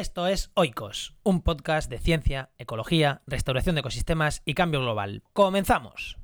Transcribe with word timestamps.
Esto 0.00 0.26
es 0.26 0.50
Oikos, 0.54 1.14
un 1.24 1.42
podcast 1.42 1.90
de 1.90 1.98
ciencia, 1.98 2.48
ecología, 2.56 3.20
restauración 3.26 3.74
de 3.74 3.80
ecosistemas 3.80 4.40
y 4.46 4.54
cambio 4.54 4.80
global. 4.80 5.22
¡Comenzamos! 5.34 6.16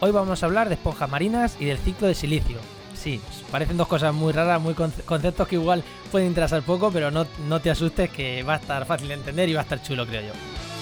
Hoy 0.00 0.10
vamos 0.10 0.42
a 0.42 0.46
hablar 0.46 0.68
de 0.68 0.74
esponjas 0.74 1.08
marinas 1.08 1.56
y 1.58 1.64
del 1.64 1.78
ciclo 1.78 2.06
de 2.06 2.14
silicio. 2.14 2.58
Sí, 2.92 3.18
parecen 3.50 3.78
dos 3.78 3.88
cosas 3.88 4.12
muy 4.12 4.34
raras, 4.34 4.60
muy 4.60 4.74
conceptos 4.74 5.48
que 5.48 5.54
igual 5.54 5.82
pueden 6.12 6.28
interesar 6.28 6.60
poco, 6.60 6.90
pero 6.90 7.10
no, 7.10 7.26
no 7.48 7.60
te 7.60 7.70
asustes 7.70 8.10
que 8.10 8.42
va 8.42 8.56
a 8.56 8.58
estar 8.58 8.84
fácil 8.84 9.08
de 9.08 9.14
entender 9.14 9.48
y 9.48 9.54
va 9.54 9.60
a 9.60 9.62
estar 9.62 9.80
chulo, 9.80 10.06
creo 10.06 10.20
yo. 10.20 10.75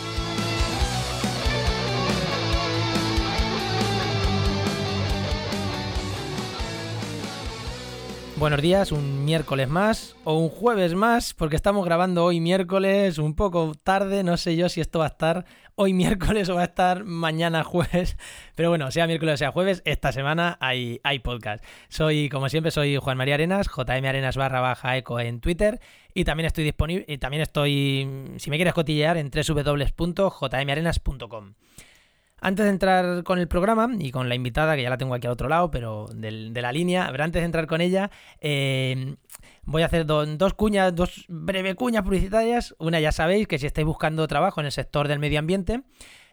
Buenos 8.37 8.61
días, 8.61 8.91
un 8.91 9.24
miércoles 9.24 9.69
más 9.69 10.16
o 10.24 10.37
un 10.37 10.48
jueves 10.48 10.95
más, 10.95 11.34
porque 11.34 11.55
estamos 11.55 11.84
grabando 11.84 12.25
hoy 12.25 12.41
miércoles 12.41 13.19
un 13.19 13.37
poco 13.37 13.75
tarde, 13.80 14.25
no 14.25 14.37
sé 14.37 14.56
yo 14.56 14.69
si 14.69 14.80
esto 14.80 14.98
va 14.98 15.05
a 15.05 15.09
estar 15.09 15.45
hoy 15.77 15.92
miércoles 16.02 16.48
o 16.48 16.56
va 16.56 16.62
a 16.62 16.65
estar 16.65 17.05
mañana 17.05 17.62
jueves, 17.62 18.16
pero 18.56 18.70
bueno, 18.70 18.91
sea 18.91 19.06
miércoles 19.06 19.34
o 19.34 19.37
sea 19.37 19.52
jueves, 19.52 19.83
esta 19.84 20.11
semana 20.11 20.59
hay, 20.61 21.01
hay 21.05 21.20
podcast. 21.20 21.62
Soy, 21.89 22.28
como 22.28 22.48
siempre, 22.48 22.73
soy 22.73 22.97
Juan 22.97 23.16
María 23.16 23.34
Arenas, 23.34 23.69
JM 23.69 24.05
Arenas 24.05 24.37
barra 24.37 24.61
baja 24.61 24.97
eco 24.97 25.20
en 25.20 25.39
Twitter 25.39 25.78
y 26.12 26.25
también 26.25 26.48
estoy 26.48 26.64
disponible, 26.64 27.05
y 27.06 27.19
también 27.19 27.42
estoy, 27.42 28.33
si 28.39 28.51
me 28.51 28.56
quieres 28.56 28.75
cotillear, 28.75 29.16
en 29.16 29.30
www.jmarenas.com. 29.30 31.55
Antes 32.41 32.65
de 32.65 32.70
entrar 32.70 33.23
con 33.24 33.38
el 33.38 33.48
programa 33.48 33.91
y 33.98 34.11
con 34.11 34.29
la 34.29 34.34
invitada, 34.34 34.77
que 34.77 34.83
ya 34.83 34.91
la 34.91 34.98
tengo 34.98 35.15
aquí 35.15 35.27
al 35.27 35.33
otro 35.33 35.48
lado, 35.48 35.70
pero 35.70 36.06
de 36.12 36.61
la 36.61 36.73
línea, 36.73 37.08
pero 37.11 37.25
antes 37.25 37.41
de 37.41 37.47
entrar 37.47 37.67
con 37.67 37.81
ella, 37.81 38.11
eh, 38.41 39.17
voy 39.62 39.81
a 39.83 39.86
hacer 39.86 40.05
dos 40.05 40.53
cuñas, 40.55 40.95
dos 40.95 41.25
breve 41.28 41.75
cuñas 41.75 42.03
publicitarias. 42.03 42.75
Una 42.78 43.00
ya 43.00 43.12
sabéis 43.12 43.48
que 43.48 43.58
si 43.58 43.64
estáis 43.67 43.86
buscando 43.86 44.28
trabajo 44.28 44.61
en 44.61 44.67
el 44.67 44.73
sector 44.73 45.08
del 45.08 45.20
medio 45.20 45.39
ambiente, 45.39 45.84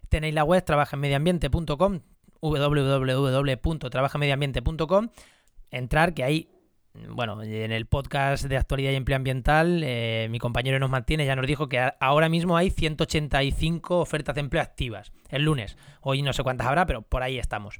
tenéis 0.09 0.35
la 0.35 0.43
web 0.43 0.65
trabajenmedioambiente.com, 0.65 2.01
www.trabajenmedioambiente.com, 2.41 5.09
entrar 5.71 6.13
que 6.13 6.25
ahí 6.25 6.49
bueno, 6.93 7.41
en 7.41 7.71
el 7.71 7.85
podcast 7.85 8.45
de 8.45 8.57
actualidad 8.57 8.91
y 8.91 8.95
empleo 8.95 9.15
ambiental, 9.15 9.81
eh, 9.83 10.27
mi 10.29 10.39
compañero 10.39 10.79
nos 10.79 10.89
mantiene, 10.89 11.25
ya 11.25 11.35
nos 11.35 11.47
dijo 11.47 11.69
que 11.69 11.91
ahora 11.99 12.29
mismo 12.29 12.57
hay 12.57 12.69
185 12.69 13.99
ofertas 13.99 14.35
de 14.35 14.41
empleo 14.41 14.61
activas 14.61 15.11
el 15.29 15.43
lunes. 15.43 15.77
Hoy 16.01 16.21
no 16.21 16.33
sé 16.33 16.43
cuántas 16.43 16.67
habrá, 16.67 16.85
pero 16.85 17.01
por 17.01 17.23
ahí 17.23 17.39
estamos. 17.39 17.79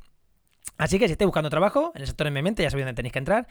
Así 0.78 0.98
que 0.98 1.08
si 1.08 1.14
estáis 1.14 1.28
buscando 1.28 1.50
trabajo 1.50 1.92
en 1.96 2.02
el 2.02 2.08
sector 2.08 2.32
de 2.32 2.42
mente, 2.42 2.64
ya 2.64 2.70
sabéis 2.70 2.86
dónde 2.86 2.96
tenéis 2.96 3.14
que 3.14 3.20
entrar. 3.20 3.48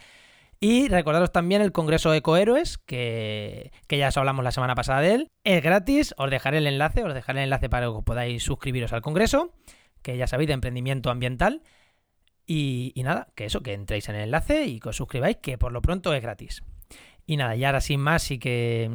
Y 0.59 0.89
recordaros 0.89 1.33
también 1.33 1.63
el 1.63 1.73
Congreso 1.73 2.13
Ecohéroes, 2.13 2.77
que, 2.79 3.73
que 3.87 3.97
ya 3.97 4.09
os 4.09 4.17
hablamos 4.17 4.45
la 4.45 4.53
semana 4.53 4.75
pasada 4.75 5.01
de 5.01 5.15
él. 5.15 5.29
Es 5.45 5.63
gratis, 5.63 6.15
os 6.19 6.31
dejaré 6.31 6.59
el 6.59 6.67
enlace, 6.67 7.03
os 7.03 7.15
dejaré 7.15 7.41
el 7.41 7.45
enlace 7.45 7.71
para 7.71 7.87
que 7.87 8.03
podáis 8.05 8.43
suscribiros 8.43 8.93
al 8.93 9.01
Congreso, 9.01 9.55
que 10.03 10.17
ya 10.17 10.27
sabéis 10.27 10.49
de 10.49 10.55
emprendimiento 10.55 11.11
ambiental. 11.11 11.63
Y, 12.53 12.93
nada, 13.05 13.29
que 13.37 13.45
eso, 13.45 13.61
que 13.61 13.75
entréis 13.75 14.09
en 14.09 14.17
el 14.17 14.23
enlace 14.23 14.65
y 14.65 14.81
que 14.81 14.89
os 14.89 14.97
suscribáis, 14.97 15.37
que 15.37 15.57
por 15.57 15.71
lo 15.71 15.81
pronto 15.81 16.13
es 16.15 16.21
gratis. 16.21 16.65
Y 17.25 17.37
nada, 17.37 17.55
y 17.55 17.65
ahora 17.65 17.81
sin 17.81 18.01
más, 18.01 18.25
sí 18.25 18.41
que 18.41 18.91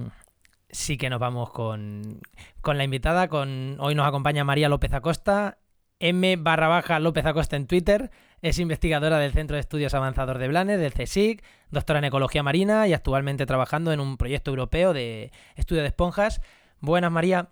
sí 0.70 0.98
que 0.98 1.10
nos 1.10 1.22
vamos 1.22 1.52
con, 1.52 2.20
con 2.60 2.78
la 2.78 2.84
invitada. 2.84 3.30
Con, 3.30 3.78
hoy 3.80 3.96
nos 3.96 4.06
acompaña 4.06 4.44
María 4.44 4.68
López 4.68 4.92
Acosta, 4.92 5.58
M 6.02 6.36
barra 6.36 6.68
baja 6.68 7.00
López 7.00 7.26
Acosta 7.26 7.56
en 7.56 7.66
Twitter. 7.66 8.12
Es 8.42 8.60
investigadora 8.60 9.20
del 9.20 9.32
Centro 9.32 9.56
de 9.56 9.62
Estudios 9.62 9.94
Avanzados 9.94 10.38
de 10.38 10.50
Blanes, 10.50 10.78
del 10.78 10.92
CSIC, 10.92 11.42
doctora 11.70 12.00
en 12.00 12.06
Ecología 12.06 12.44
Marina 12.44 12.90
y 12.90 12.94
actualmente 12.94 13.46
trabajando 13.46 13.94
en 13.94 14.02
un 14.02 14.18
proyecto 14.18 14.52
europeo 14.52 14.92
de 14.92 15.32
estudio 15.56 15.82
de 15.82 15.88
esponjas. 15.88 16.42
Buenas, 16.82 17.10
María. 17.10 17.52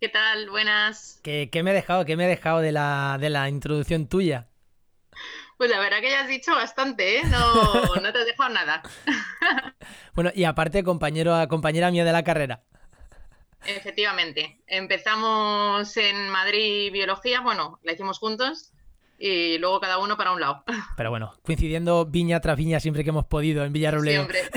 ¿Qué 0.00 0.08
tal? 0.08 0.48
Buenas. 0.48 1.20
¿Qué, 1.22 1.50
me 1.62 1.72
he 1.72 1.74
dejado, 1.74 2.06
qué 2.06 2.16
me 2.16 2.24
he 2.24 2.28
dejado 2.28 2.60
de 2.60 2.72
la, 2.72 3.18
de 3.20 3.28
la 3.28 3.50
introducción 3.50 4.06
tuya? 4.06 4.46
Pues 5.60 5.68
la 5.68 5.78
verdad 5.78 6.00
que 6.00 6.08
ya 6.08 6.22
has 6.22 6.28
dicho 6.28 6.54
bastante, 6.54 7.18
¿eh? 7.18 7.22
No, 7.24 7.94
no 8.02 8.12
te 8.14 8.18
he 8.18 8.24
dejado 8.24 8.48
nada. 8.48 8.82
bueno, 10.14 10.30
y 10.34 10.44
aparte, 10.44 10.82
compañero, 10.82 11.36
compañera 11.48 11.90
mía 11.90 12.02
de 12.02 12.12
la 12.12 12.24
carrera. 12.24 12.62
Efectivamente. 13.66 14.62
Empezamos 14.66 15.94
en 15.98 16.30
Madrid 16.30 16.90
Biología, 16.90 17.42
bueno, 17.42 17.78
la 17.82 17.92
hicimos 17.92 18.18
juntos 18.18 18.72
y 19.18 19.58
luego 19.58 19.80
cada 19.80 19.98
uno 19.98 20.16
para 20.16 20.32
un 20.32 20.40
lado. 20.40 20.64
Pero 20.96 21.10
bueno, 21.10 21.34
coincidiendo 21.42 22.06
viña 22.06 22.40
tras 22.40 22.56
viña 22.56 22.80
siempre 22.80 23.04
que 23.04 23.10
hemos 23.10 23.26
podido 23.26 23.62
en 23.62 23.74
Villarrobledo. 23.74 24.30
Siempre. 24.30 24.48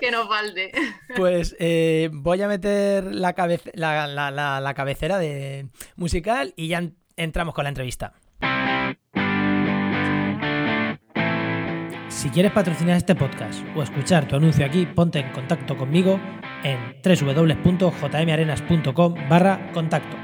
que 0.00 0.10
nos 0.10 0.28
falte. 0.28 0.72
Pues 1.14 1.54
eh, 1.58 2.08
voy 2.10 2.40
a 2.40 2.48
meter 2.48 3.04
la, 3.04 3.34
la, 3.74 4.60
la 4.62 4.74
cabecera 4.74 5.18
de 5.18 5.68
musical 5.96 6.54
y 6.56 6.68
ya 6.68 6.82
entramos 7.16 7.54
con 7.54 7.64
la 7.64 7.68
entrevista. 7.68 8.14
Si 12.20 12.28
quieres 12.28 12.52
patrocinar 12.52 12.98
este 12.98 13.14
podcast 13.14 13.64
o 13.74 13.82
escuchar 13.82 14.28
tu 14.28 14.36
anuncio 14.36 14.66
aquí, 14.66 14.84
ponte 14.84 15.20
en 15.20 15.32
contacto 15.32 15.74
conmigo 15.74 16.20
en 16.62 16.78
www.jmarenas.com 17.02 19.14
barra 19.26 19.72
contacto. 19.72 20.18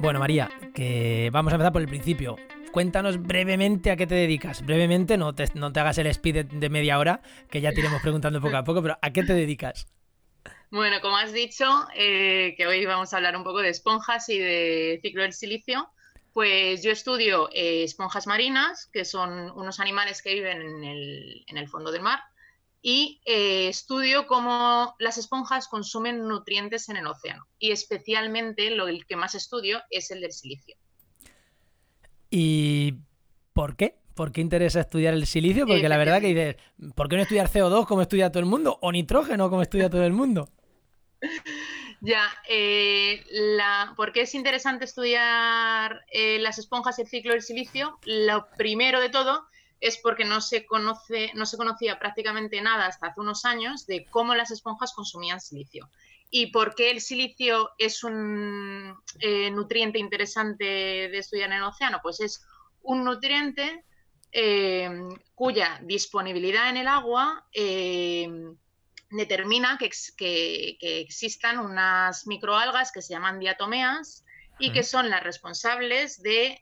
Bueno, 0.00 0.20
María, 0.20 0.48
que 0.72 1.28
vamos 1.32 1.52
a 1.52 1.56
empezar 1.56 1.72
por 1.72 1.82
el 1.82 1.88
principio. 1.88 2.36
Cuéntanos 2.70 3.22
brevemente 3.22 3.90
a 3.90 3.96
qué 3.96 4.06
te 4.06 4.14
dedicas. 4.14 4.64
Brevemente, 4.64 5.16
no 5.16 5.34
te, 5.34 5.44
hagas 5.80 5.98
el 5.98 6.06
speed 6.08 6.46
de, 6.46 6.68
media 6.68 6.98
hora, 6.98 7.22
que 7.50 7.60
ya 7.60 7.72
te 7.72 7.80
iremos 7.80 8.02
preguntando 8.02 8.40
poco 8.40 8.56
a 8.56 8.64
poco, 8.64 8.82
pero 8.82 8.98
¿a 9.00 9.12
qué 9.12 9.22
te 9.22 9.34
dedicas? 9.34 9.86
Bueno, 10.70 11.00
como 11.00 11.16
has 11.16 11.32
dicho, 11.32 11.64
eh, 11.94 12.54
que 12.56 12.66
hoy 12.66 12.84
vamos 12.84 13.12
a 13.12 13.16
hablar 13.16 13.36
un 13.36 13.44
poco 13.44 13.60
de 13.60 13.70
esponjas 13.70 14.28
y 14.28 14.38
de 14.38 14.98
ciclo 15.02 15.22
del 15.22 15.32
silicio, 15.32 15.88
pues 16.34 16.82
yo 16.82 16.92
estudio 16.92 17.48
eh, 17.52 17.84
esponjas 17.84 18.26
marinas, 18.26 18.88
que 18.92 19.04
son 19.04 19.50
unos 19.52 19.80
animales 19.80 20.20
que 20.22 20.34
viven 20.34 20.60
en 20.60 20.84
el, 20.84 21.44
el 21.48 21.68
fondo 21.68 21.90
del 21.90 22.02
mar, 22.02 22.20
y 22.82 23.20
eh, 23.24 23.68
estudio 23.68 24.26
cómo 24.26 24.94
las 24.98 25.18
esponjas 25.18 25.68
consumen 25.68 26.28
nutrientes 26.28 26.88
en 26.88 26.96
el 26.96 27.06
océano. 27.06 27.46
Y 27.58 27.72
especialmente 27.72 28.70
lo 28.70 28.86
que 29.06 29.16
más 29.16 29.34
estudio 29.34 29.82
es 29.90 30.10
el 30.10 30.20
del 30.20 30.32
silicio. 30.32 30.76
¿Y 32.30 32.94
por 33.52 33.76
qué? 33.76 33.98
¿Por 34.14 34.32
qué 34.32 34.40
interesa 34.40 34.80
estudiar 34.80 35.14
el 35.14 35.26
silicio? 35.26 35.66
Porque 35.66 35.88
la 35.88 35.96
verdad 35.96 36.20
que 36.20 36.28
dices, 36.28 36.56
¿por 36.94 37.08
qué 37.08 37.16
no 37.16 37.22
estudiar 37.22 37.48
CO2 37.48 37.86
como 37.86 38.02
estudia 38.02 38.30
todo 38.30 38.40
el 38.40 38.48
mundo? 38.48 38.78
¿O 38.82 38.90
nitrógeno 38.90 39.48
como 39.48 39.62
estudia 39.62 39.88
todo 39.90 40.04
el 40.04 40.12
mundo? 40.12 40.48
Ya, 42.00 42.30
eh, 42.48 43.24
¿por 43.96 44.12
qué 44.12 44.20
es 44.20 44.34
interesante 44.36 44.84
estudiar 44.84 46.04
eh, 46.12 46.38
las 46.38 46.58
esponjas 46.58 46.96
y 46.98 47.02
el 47.02 47.08
ciclo 47.08 47.32
del 47.32 47.42
silicio? 47.42 47.98
Lo 48.04 48.48
primero 48.56 49.00
de 49.00 49.08
todo 49.08 49.48
es 49.80 49.98
porque 49.98 50.24
no 50.24 50.40
se, 50.40 50.64
conoce, 50.64 51.32
no 51.34 51.44
se 51.44 51.56
conocía 51.56 51.98
prácticamente 51.98 52.60
nada 52.60 52.86
hasta 52.86 53.08
hace 53.08 53.20
unos 53.20 53.44
años 53.44 53.86
de 53.86 54.06
cómo 54.10 54.34
las 54.34 54.52
esponjas 54.52 54.92
consumían 54.92 55.40
silicio. 55.40 55.88
¿Y 56.30 56.48
por 56.48 56.74
qué 56.74 56.90
el 56.90 57.00
silicio 57.00 57.70
es 57.78 58.04
un 58.04 58.94
eh, 59.20 59.50
nutriente 59.50 59.98
interesante 59.98 60.64
de 60.64 61.18
estudiar 61.18 61.50
en 61.50 61.56
el 61.56 61.62
océano? 61.62 62.00
Pues 62.02 62.20
es 62.20 62.44
un 62.82 63.04
nutriente 63.04 63.84
eh, 64.32 64.90
cuya 65.34 65.80
disponibilidad 65.82 66.68
en 66.68 66.76
el 66.76 66.88
agua 66.88 67.46
eh, 67.52 68.28
determina 69.10 69.78
que, 69.78 69.90
que, 70.16 71.00
existan 71.00 71.58
unas 71.58 72.26
microalgas 72.26 72.92
que 72.92 73.00
se 73.00 73.14
llaman 73.14 73.38
diatomeas 73.38 74.24
y 74.58 74.72
que 74.72 74.82
son 74.82 75.10
las 75.10 75.22
responsables 75.22 76.22
de 76.22 76.60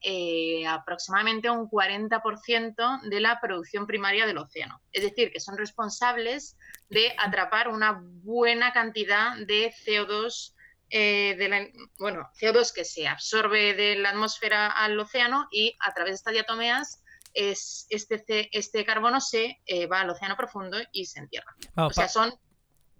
aproximadamente 0.69 1.50
un 1.50 1.69
40% 1.69 3.00
de 3.08 3.20
la 3.20 3.40
producción 3.40 3.87
primaria 3.87 4.26
del 4.26 4.38
océano. 4.38 4.81
Es 4.93 5.02
decir, 5.02 5.32
que 5.32 5.40
son 5.40 5.56
responsables 5.56 6.56
de 6.88 7.14
atrapar 7.19 7.69
una 7.69 8.00
buena 8.02 8.72
cantidad 8.72 9.37
de 9.37 9.72
CO2, 9.84 10.54
eh, 10.90 11.34
de 11.37 11.72
bueno, 11.98 12.31
CO2 12.40 12.72
que 12.72 12.84
se 12.84 13.08
absorbe 13.08 13.75
de 13.75 13.96
la 13.96 14.10
atmósfera 14.10 14.69
al 14.69 14.98
océano 14.98 15.48
y 15.50 15.76
a 15.81 15.93
través 15.93 16.12
de 16.12 16.16
estas 16.16 16.32
diatomeas 16.34 17.02
es, 17.34 17.87
este, 17.90 18.48
este 18.56 18.84
carbono 18.84 19.20
se 19.20 19.60
eh, 19.66 19.87
va 19.87 20.00
al 20.00 20.10
océano 20.10 20.37
profundo 20.37 20.78
y 20.93 21.06
se 21.06 21.20
entierra. 21.20 21.54
o 21.76 21.90
sea, 21.90 22.08
son 22.08 22.32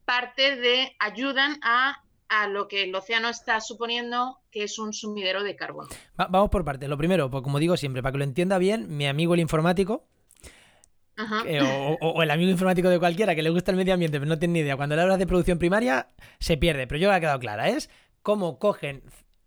parte 0.05 0.57
de, 0.57 0.95
ayudan 0.99 1.59
a 1.63 2.03
a 2.29 2.49
lo 2.49 2.69
que 2.69 2.85
el 2.85 2.95
océano 2.95 3.29
está 3.29 3.61
suponiendo 3.61 4.39
que 4.51 4.65
es 4.65 4.79
un 4.79 4.93
sumidero 4.93 5.43
de 5.45 5.57
carbono. 5.57 5.89
vamos 6.17 6.51
por 6.51 6.65
partes. 6.65 6.89
Lo 6.89 6.99
primero, 6.99 7.31
pues 7.31 7.43
como 7.43 7.59
digo 7.59 7.77
siempre, 7.77 8.03
para 8.03 8.13
que 8.13 8.19
lo 8.19 8.25
entienda 8.25 8.59
bien, 8.59 8.97
mi 8.97 9.07
amigo 9.07 9.35
el 9.35 9.41
informático, 9.41 10.07
o, 11.19 12.23
el 12.23 12.31
amigo 12.31 12.51
informático 12.51 12.91
de 12.91 12.99
cualquiera 12.99 13.35
que 13.35 13.43
le 13.43 13.51
gusta 13.51 13.71
el 13.71 13.77
medio 13.77 13.95
ambiente 13.95 14.19
pero 14.19 14.29
no 14.29 14.39
tiene 14.39 14.53
ni 14.53 14.61
idea, 14.61 14.77
cuando 14.77 14.97
le 14.97 15.03
hablas 15.03 15.19
de 15.19 15.27
producción 15.27 15.59
primaria 15.59 16.09
se 16.41 16.57
pierde, 16.57 16.87
pero 16.87 16.99
yo 16.99 17.09
me 17.09 17.15
ha 17.15 17.21
quedado 17.21 17.39
clara, 17.39 17.69
es 17.69 17.89
cómo 18.23 18.59
cogen, 18.59 19.03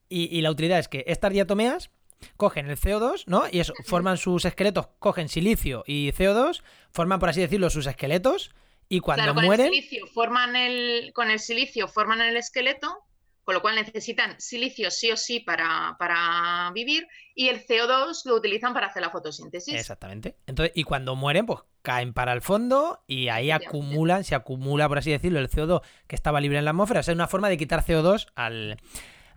y, 0.08 0.42
la 0.42 0.50
utilidad 0.50 0.80
es 0.80 0.88
que 0.88 1.04
estas 1.08 1.32
diatomeas 1.32 1.92
cogen 2.38 2.70
el 2.70 2.78
CO2, 2.78 3.26
¿no? 3.28 3.44
Y 3.52 3.60
eso, 3.60 3.74
forman 3.86 4.18
sus 4.18 4.46
esqueletos, 4.46 4.88
cogen 5.00 5.30
silicio 5.30 5.84
y 5.86 6.12
CO2, 6.12 6.64
forman, 6.92 7.20
por 7.20 7.30
así 7.30 7.40
decirlo, 7.42 7.70
sus 7.70 7.86
esqueletos, 7.86 8.52
y 8.90 9.00
cuando 9.00 9.34
mueren... 9.36 9.72
forman 10.14 10.56
el, 10.56 11.14
con 11.14 11.30
el 11.30 11.40
silicio 11.40 11.88
forman 11.88 12.22
el 12.22 12.36
esqueleto, 12.36 13.06
con 13.44 13.56
lo 13.56 13.62
cual 13.62 13.76
necesitan 13.76 14.40
silicio 14.40 14.92
sí 14.92 15.12
o 15.12 15.18
sí 15.18 15.40
para, 15.40 15.96
para, 15.98 16.72
vivir, 16.74 17.08
y 17.34 17.50
el 17.50 17.66
CO2 17.66 18.26
lo 18.26 18.36
utilizan 18.36 18.74
para 18.74 18.88
hacer 18.88 19.02
la 19.02 19.10
fotosíntesis. 19.10 19.74
Exactamente. 19.74 20.36
Entonces, 20.46 20.72
y 20.76 20.84
cuando 20.84 21.16
mueren, 21.16 21.46
pues 21.46 21.62
caen 21.82 22.14
para 22.14 22.34
el 22.34 22.42
fondo 22.42 23.04
y 23.08 23.30
ahí 23.30 23.52
acumulan, 23.52 24.24
se 24.24 24.36
acumula, 24.36 24.88
por 24.88 24.98
así 24.98 25.12
decirlo, 25.12 25.40
el 25.40 25.50
CO2 25.50 25.82
que 26.08 26.16
estaba 26.16 26.42
libre 26.42 26.60
en 26.60 26.66
la 26.66 26.72
atmósfera. 26.72 27.00
O 27.00 27.04
sea, 27.04 27.14
es 27.14 27.16
una 27.16 27.28
forma 27.28 27.50
de 27.50 27.58
quitar 27.58 27.84
CO2 27.84 28.28
al, 28.36 28.78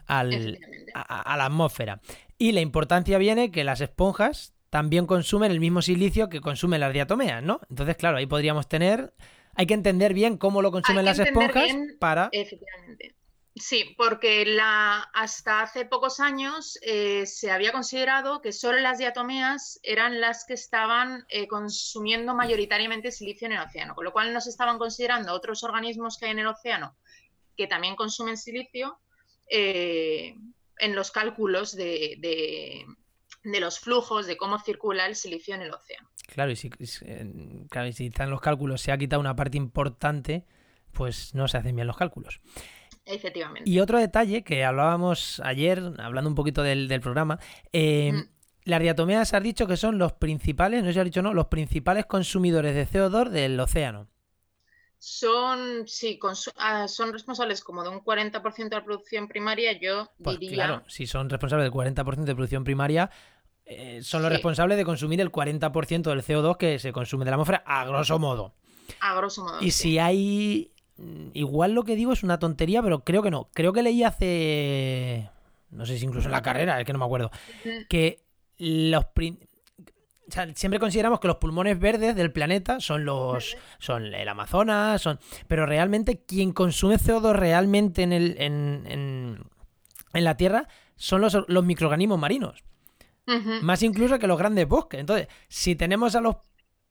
al 0.06 0.58
a, 0.94 1.36
la 1.36 1.46
atmósfera. 1.46 2.00
Y 2.36 2.52
la 2.52 2.60
importancia 2.60 3.18
viene 3.18 3.50
que 3.50 3.64
las 3.64 3.80
esponjas 3.80 4.54
también 4.70 5.06
consumen 5.06 5.50
el 5.50 5.60
mismo 5.60 5.80
silicio 5.82 6.28
que 6.28 6.40
consumen 6.40 6.80
las 6.80 6.92
diatomeas, 6.92 7.42
¿no? 7.42 7.60
Entonces, 7.70 7.96
claro, 7.96 8.16
ahí 8.18 8.26
podríamos 8.26 8.68
tener... 8.68 9.14
Hay 9.54 9.66
que 9.66 9.74
entender 9.74 10.14
bien 10.14 10.38
cómo 10.38 10.62
lo 10.62 10.70
consumen 10.70 11.04
las 11.04 11.18
esponjas 11.18 11.70
para... 11.98 12.28
Efectivamente. 12.32 13.16
Sí, 13.54 13.94
porque 13.98 14.46
la, 14.46 15.10
hasta 15.12 15.60
hace 15.60 15.84
pocos 15.84 16.20
años 16.20 16.78
eh, 16.80 17.26
se 17.26 17.50
había 17.50 17.70
considerado 17.70 18.40
que 18.40 18.50
solo 18.50 18.78
las 18.80 18.96
diatomeas 18.96 19.78
eran 19.82 20.22
las 20.22 20.46
que 20.46 20.54
estaban 20.54 21.26
eh, 21.28 21.46
consumiendo 21.48 22.34
mayoritariamente 22.34 23.12
silicio 23.12 23.46
en 23.46 23.52
el 23.52 23.60
océano, 23.60 23.94
con 23.94 24.06
lo 24.06 24.12
cual 24.12 24.32
no 24.32 24.40
se 24.40 24.48
estaban 24.48 24.78
considerando 24.78 25.34
otros 25.34 25.64
organismos 25.64 26.16
que 26.16 26.24
hay 26.24 26.30
en 26.30 26.38
el 26.38 26.46
océano 26.46 26.96
que 27.56 27.66
también 27.66 27.96
consumen 27.96 28.36
silicio 28.36 28.98
eh, 29.48 30.34
en 30.78 30.94
los 30.94 31.10
cálculos 31.10 31.76
de, 31.76 32.16
de, 32.18 32.86
los 33.42 33.80
flujos, 33.80 34.26
de 34.26 34.36
cómo 34.36 34.58
circula 34.58 35.06
el 35.06 35.16
silicio 35.16 35.54
en 35.54 35.62
el 35.62 35.72
océano. 35.72 36.08
Claro, 36.28 36.50
y 36.50 36.56
si, 36.56 36.70
claro, 36.70 37.88
y 37.88 37.92
si 37.92 38.06
están 38.06 38.30
los 38.30 38.40
cálculos 38.40 38.80
se 38.80 38.92
ha 38.92 38.98
quitado 38.98 39.20
una 39.20 39.36
parte 39.36 39.56
importante, 39.56 40.46
pues 40.92 41.34
no 41.34 41.48
se 41.48 41.58
hacen 41.58 41.74
bien 41.74 41.86
los 41.86 41.96
cálculos. 41.96 42.40
Efectivamente. 43.04 43.68
Y 43.68 43.80
otro 43.80 43.98
detalle 43.98 44.44
que 44.44 44.64
hablábamos 44.64 45.40
ayer, 45.44 45.82
hablando 45.98 46.30
un 46.30 46.36
poquito 46.36 46.62
del, 46.62 46.88
programa, 47.00 47.40
eh, 47.72 48.12
las 48.64 48.80
diatomeas 48.80 49.34
has 49.34 49.42
dicho 49.42 49.66
que 49.66 49.76
son 49.76 49.98
los 49.98 50.12
principales, 50.12 50.82
no 50.82 50.88
sé 50.88 50.94
si 50.94 50.98
has 51.00 51.04
dicho 51.04 51.22
no, 51.22 51.34
los 51.34 51.46
principales 51.46 52.06
consumidores 52.06 52.74
de 52.74 52.86
CO2 52.86 53.28
del 53.30 53.58
océano. 53.58 54.08
Son, 55.04 55.88
sí, 55.88 56.18
ah, 56.58 56.86
son 56.86 57.12
responsables 57.12 57.62
como 57.62 57.82
de 57.82 57.88
un 57.88 58.04
40% 58.04 58.68
de 58.68 58.76
la 58.76 58.84
producción 58.84 59.26
primaria, 59.26 59.72
yo 59.72 60.08
pues 60.22 60.38
diría... 60.38 60.64
Claro, 60.64 60.82
si 60.86 61.06
son 61.06 61.28
responsables 61.28 61.64
del 61.64 61.72
40% 61.72 62.24
de 62.24 62.34
producción 62.34 62.62
primaria, 62.62 63.10
eh, 63.64 64.00
son 64.02 64.22
los 64.22 64.30
responsables 64.30 64.78
de 64.78 64.84
consumir 64.84 65.20
el 65.20 65.32
40% 65.32 66.02
del 66.02 66.22
CO2 66.22 66.56
que 66.56 66.78
se 66.78 66.92
consume 66.92 67.24
de 67.24 67.32
la 67.32 67.34
atmósfera, 67.34 67.64
a 67.66 67.84
grosso 67.84 68.18
modo. 68.18 68.54
A 69.00 69.14
grosso 69.16 69.42
modo. 69.42 69.60
Y 69.60 69.72
si 69.72 69.98
hay 69.98 70.72
Mm, 71.02 71.30
igual 71.34 71.72
lo 71.72 71.84
que 71.84 71.96
digo 71.96 72.12
es 72.12 72.22
una 72.22 72.38
tontería, 72.38 72.82
pero 72.82 73.02
creo 73.04 73.22
que 73.22 73.30
no. 73.30 73.48
Creo 73.52 73.72
que 73.72 73.82
leí 73.82 74.04
hace. 74.04 75.28
No 75.70 75.86
sé 75.86 75.98
si 75.98 76.04
incluso 76.04 76.28
en 76.28 76.32
la 76.32 76.42
carrera, 76.42 76.78
es 76.78 76.86
que 76.86 76.92
no 76.92 76.98
me 76.98 77.04
acuerdo. 77.04 77.30
Que 77.88 78.24
los. 78.58 79.04
Siempre 80.54 80.80
consideramos 80.80 81.20
que 81.20 81.28
los 81.28 81.36
pulmones 81.36 81.78
verdes 81.78 82.16
del 82.16 82.32
planeta 82.32 82.80
son 82.80 83.04
los. 83.04 83.56
son 83.78 84.14
el 84.14 84.28
Amazonas, 84.28 85.00
son. 85.02 85.18
Pero 85.48 85.66
realmente 85.66 86.22
quien 86.24 86.52
consume 86.52 86.96
CO2 86.96 87.32
realmente 87.32 88.02
en 88.02 88.12
el. 88.12 88.36
en, 88.38 88.84
en, 90.12 90.24
la 90.24 90.36
Tierra 90.36 90.68
son 90.96 91.20
los, 91.20 91.36
los 91.48 91.64
microorganismos 91.64 92.18
marinos. 92.18 92.64
Más 93.62 93.82
incluso 93.82 94.18
que 94.18 94.26
los 94.26 94.38
grandes 94.38 94.66
bosques. 94.66 95.00
Entonces, 95.00 95.28
si 95.48 95.76
tenemos 95.76 96.14
a 96.16 96.20
los 96.20 96.36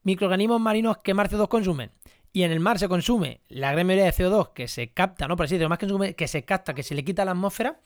microorganismos 0.03 0.59
marinos 0.59 0.97
que 0.97 1.13
más 1.13 1.29
CO2 1.29 1.47
consumen 1.47 1.91
y 2.33 2.43
en 2.43 2.51
el 2.51 2.59
mar 2.59 2.79
se 2.79 2.87
consume 2.87 3.41
la 3.49 3.71
gran 3.71 3.85
mayoría 3.85 4.05
de 4.05 4.13
CO2 4.13 4.53
que 4.53 4.67
se 4.67 4.89
capta, 4.89 5.27
no 5.27 5.35
por 5.35 5.45
así 5.45 5.55
decirlo, 5.55 5.69
más 5.69 5.77
que, 5.77 5.87
consume, 5.87 6.15
que 6.15 6.27
se 6.27 6.43
capta, 6.43 6.73
que 6.73 6.83
se 6.83 6.95
le 6.95 7.03
quita 7.03 7.23
a 7.23 7.25
la 7.25 7.31
atmósfera, 7.31 7.79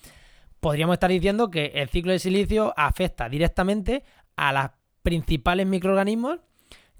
podríamos 0.59 0.93
estar 0.93 1.09
diciendo 1.09 1.49
que 1.49 1.71
el 1.75 1.89
ciclo 1.89 2.11
de 2.11 2.19
silicio 2.19 2.73
afecta 2.77 3.27
directamente 3.29 4.03
a 4.35 4.53
los 4.53 4.71
principales 5.05 5.67
microorganismos 5.67 6.39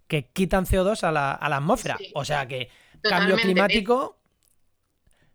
que 0.07 0.30
quitan 0.30 0.66
CO2 0.66 1.04
a 1.04 1.12
la, 1.12 1.34
atmósfera. 1.34 1.98
O 2.13 2.24
sea 2.24 2.48
que 2.48 2.69
cambio 3.02 3.36
climático. 3.36 4.18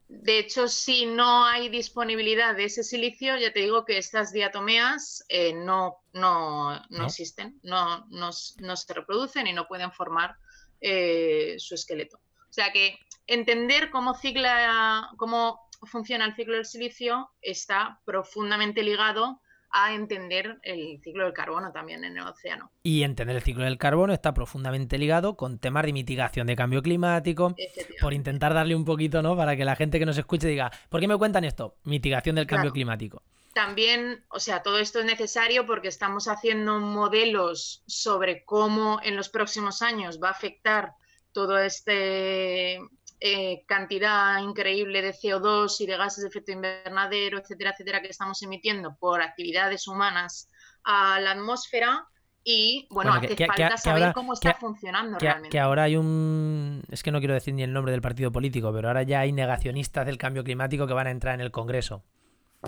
De 0.09 0.39
hecho, 0.39 0.67
si 0.69 1.07
no 1.07 1.45
hay 1.45 1.69
disponibilidad 1.69 2.55
de 2.57 2.65
ese 2.65 2.83
silicio, 2.83 3.37
ya 3.37 3.53
te 3.53 3.61
digo 3.61 3.85
que 3.85 3.99
estas 3.99 4.33
diatomeas 4.33 5.25
eh, 5.29 5.53
no, 5.53 5.99
no, 6.13 6.81
no, 6.91 7.07
existen, 7.07 7.61
no, 7.63 8.07
no, 8.09 8.33
se 8.33 8.95
reproducen 8.95 9.47
y 9.47 9.53
no 9.53 9.67
pueden 9.69 9.93
formar 9.93 10.37
eh, 10.81 11.57
su 11.59 11.75
esqueleto. 11.75 12.19
O 12.19 12.53
sea 12.53 12.73
que 12.73 12.99
entender 13.27 13.91
cómo, 13.91 14.15
cicla, 14.15 15.11
cómo 15.17 15.61
funciona 15.87 16.25
el 16.25 16.35
ciclo 16.35 16.55
del 16.55 16.67
silicio 16.67 17.31
está 17.41 18.01
profundamente 18.05 18.83
ligado 18.83 19.41
a 19.73 19.95
entender 19.95 20.59
el 20.63 21.01
ciclo 21.03 21.25
del 21.25 21.33
carbono 21.33 21.73
también 21.73 22.05
en 22.05 22.17
el 22.17 22.27
océano. 22.27 22.71
Y 22.83 23.03
entender 23.03 23.37
el 23.37 23.43
ciclo 23.43 23.65
del 23.65 23.79
carbono 23.79 24.13
está 24.13 24.35
profundamente 24.35 24.99
ligado 24.99 25.37
con 25.37 25.59
temas 25.59 25.85
de 25.85 25.93
mitigación 25.93 26.47
de 26.47 26.57
cambio 26.57 26.83
climático, 26.83 27.55
por 28.01 28.13
intentar 28.13 28.55
darle 28.55 28.75
un 28.75 28.85
poquito, 28.85 29.23
¿no? 29.23 29.37
Para 29.37 29.57
que 29.57 29.65
la 29.65 29.77
gente 29.77 29.99
que 29.99 30.07
nos 30.07 30.19
escuche 30.19 30.49
diga, 30.49 30.71
¿por 30.89 31.01
qué 31.01 31.09
me 31.09 31.17
cuentan 31.17 31.45
esto? 31.45 31.77
Mitigación 31.85 32.37
del 32.37 32.47
cambio 32.47 32.73
climático 32.73 33.23
también, 33.53 34.25
o 34.29 34.39
sea, 34.39 34.63
todo 34.63 34.79
esto 34.79 35.01
es 35.01 35.05
necesario 35.05 35.67
porque 35.67 35.89
estamos 35.89 36.29
haciendo 36.29 36.79
modelos 36.79 37.83
sobre 37.87 38.45
cómo 38.45 39.01
en 39.03 39.17
los 39.17 39.29
próximos 39.29 39.83
años 39.83 40.21
va 40.23 40.29
a 40.29 40.33
afectar 40.33 40.95
toda 41.33 41.67
esta 41.67 41.93
eh, 43.21 43.65
cantidad 43.67 44.39
increíble 44.39 45.03
de 45.03 45.13
CO2 45.13 45.81
y 45.81 45.87
de 45.87 45.97
gases 45.97 46.23
de 46.23 46.29
efecto 46.29 46.53
invernadero, 46.53 47.39
etcétera, 47.39 47.71
etcétera, 47.71 48.01
que 48.01 48.09
estamos 48.09 48.43
emitiendo 48.43 48.97
por 48.97 49.21
actividades 49.21 49.87
humanas 49.87 50.49
a 50.85 51.21
la 51.21 51.33
atmósfera. 51.33 52.07
Y 52.43 52.89
bueno, 52.91 53.13
hace 53.13 53.37
falta 53.37 53.77
saber 53.77 54.15
cómo 54.15 54.33
está 54.33 54.55
funcionando 54.55 55.19
realmente. 55.19 55.51
Que 55.51 55.61
ahora 55.61 55.83
hay 55.83 55.97
un. 55.97 56.83
Es 56.91 57.03
que 57.03 57.13
no 57.13 57.19
quiero 57.19 57.35
decir 57.35 57.53
ni 57.53 57.63
el 57.63 57.73
nombre 57.73 57.93
del 57.93 58.01
partido 58.01 58.33
político, 58.33 58.73
pero 58.73 58.89
ahora 58.89 59.03
ya 59.03 59.21
hay 59.21 59.33
negacionistas 59.33 60.07
del 60.07 60.17
cambio 60.17 60.43
climático 60.43 60.87
que 60.87 60.95
van 60.95 61.07
a 61.07 61.11
entrar 61.11 61.35
en 61.35 61.43
el 61.43 61.51
Congreso. 61.51 62.03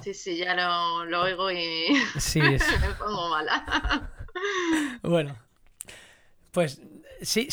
Sí, 0.01 0.15
sí, 0.15 0.37
ya 0.37 0.55
lo, 0.55 1.23
oigo 1.23 1.51
y 1.51 1.95
sí, 2.19 2.41
me 2.41 2.59
pongo 2.99 3.29
mala. 3.31 4.11
bueno, 5.03 5.37
pues 6.51 6.81
sí, 7.21 7.49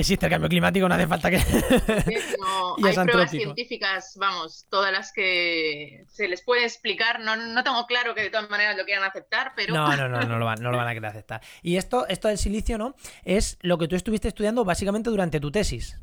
existe 0.00 0.26
el 0.26 0.30
cambio 0.30 0.48
climático, 0.48 0.88
no 0.88 0.94
hace 0.94 1.06
falta 1.06 1.30
que... 1.30 1.38
No, 2.38 2.76
hay 2.86 2.94
pruebas 2.94 3.30
científicas, 3.30 4.16
vamos, 4.16 4.66
todas 4.70 4.92
las 4.92 5.12
que 5.12 6.04
se 6.08 6.28
les 6.28 6.42
puede 6.42 6.64
explicar. 6.64 7.20
No, 7.20 7.36
no, 7.36 7.64
tengo 7.64 7.86
claro 7.86 8.14
que 8.14 8.22
de 8.22 8.30
todas 8.30 8.48
maneras 8.50 8.76
lo 8.76 8.84
quieran 8.84 9.04
aceptar, 9.04 9.52
pero... 9.56 9.74
No, 9.74 9.96
no, 9.96 10.08
no, 10.08 10.20
no 10.22 10.38
lo 10.38 10.44
van, 10.44 10.62
no 10.62 10.70
lo 10.70 10.76
van 10.78 10.88
a 10.88 10.94
querer 10.94 11.10
aceptar. 11.10 11.40
Y 11.62 11.76
esto, 11.76 12.06
esto 12.08 12.28
del 12.28 12.38
silicio, 12.38 12.78
¿no? 12.78 12.94
Es 13.24 13.58
lo 13.62 13.78
que 13.78 13.88
tú 13.88 13.96
estuviste 13.96 14.28
estudiando 14.28 14.64
básicamente 14.64 15.10
durante 15.10 15.40
tu 15.40 15.50
tesis. 15.50 15.98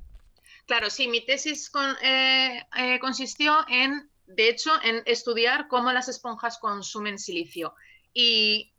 Claro, 0.66 0.90
sí, 0.90 1.08
mi 1.08 1.26
tesis 1.26 1.72
eh, 2.02 2.64
eh, 2.78 3.00
consistió 3.00 3.66
en 3.68 4.10
de 4.28 4.50
hecho, 4.50 4.72
en 4.84 5.04
estudiar 5.06 5.68
cómo 5.68 5.92
las 5.92 6.08
esponjas 6.08 6.58
consumen 6.58 7.20
silicio. 7.20 7.74
Y, 8.14 8.72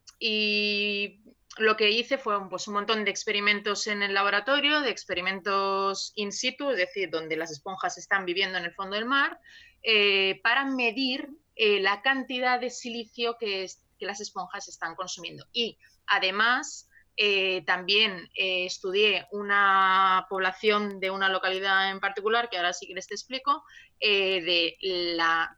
lo 1.58 1.76
que 1.76 1.90
hice 1.90 2.18
fue 2.18 2.48
pues, 2.48 2.66
un 2.66 2.74
montón 2.74 3.04
de 3.04 3.10
experimentos 3.10 3.86
en 3.86 4.02
el 4.02 4.14
laboratorio, 4.14 4.80
de 4.80 4.90
experimentos 4.90 6.12
in 6.16 6.32
situ, 6.32 6.70
es 6.70 6.76
decir, 6.76 7.10
donde 7.10 7.36
las 7.36 7.50
esponjas 7.50 7.96
están 7.96 8.24
viviendo 8.24 8.58
en 8.58 8.64
el 8.64 8.74
fondo 8.74 8.96
del 8.96 9.06
mar, 9.06 9.38
eh, 9.82 10.40
para 10.42 10.64
medir 10.64 11.28
eh, 11.54 11.80
la 11.80 12.02
cantidad 12.02 12.58
de 12.58 12.70
silicio 12.70 13.36
que, 13.38 13.68
que, 13.98 14.06
las 14.06 14.20
esponjas 14.20 14.68
están 14.68 14.96
consumiendo. 14.96 15.46
Y 15.52 15.78
además, 16.06 16.88
eh, 17.16 17.62
también 17.64 18.28
estudié 18.34 19.28
una 19.30 20.26
población 20.28 20.98
de 20.98 21.10
una 21.10 21.28
localidad 21.28 21.90
en 21.90 22.00
particular, 22.00 22.50
que 22.50 22.56
ahora 22.56 22.72
sí 22.72 22.88
que 22.88 22.94
les 22.94 23.06
te 23.06 23.14
explico, 23.14 23.62
de 24.00 24.76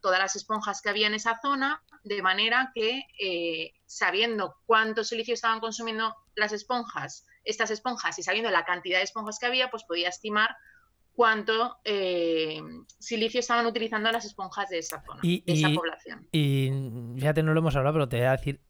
todas 0.03 0.19
las 0.19 0.37
esponjas 0.37 0.83
que 0.83 0.91
había 0.91 1.07
en 1.07 1.15
esa 1.15 1.41
zona, 1.41 1.83
de 2.05 2.21
manera 2.21 2.71
que 2.75 3.73
sabiendo 3.87 4.57
cuánto 4.67 5.05
silicio 5.05 5.35
estaban 5.35 5.61
consumiendo 5.61 6.15
las 6.35 6.53
esponjas, 6.53 7.27
estas 7.45 7.71
esponjas, 7.71 8.19
y 8.19 8.23
sabiendo 8.23 8.51
la 8.51 8.65
cantidad 8.65 8.99
de 8.99 9.05
esponjas 9.05 9.39
que 9.39 9.47
había, 9.47 9.71
pues 9.71 9.85
podía 9.85 10.09
estimar 10.09 10.51
cuánto 11.13 11.79
eh, 11.85 12.61
silicio 12.99 13.41
estaban 13.41 13.67
utilizando 13.67 14.13
las 14.13 14.25
esponjas 14.25 14.69
de 14.69 14.79
esa 14.79 15.03
zona, 15.03 15.21
de 15.23 15.43
esa 15.47 15.71
población. 15.71 16.29
Y 16.31 16.71
fíjate, 17.17 17.43
no 17.43 17.55
lo 17.55 17.61
hemos 17.61 17.75
hablado, 17.75 17.95
pero 17.95 18.09
te 18.09 18.19
voy 18.19 18.27
a 18.27 18.33
decir, 18.33 18.61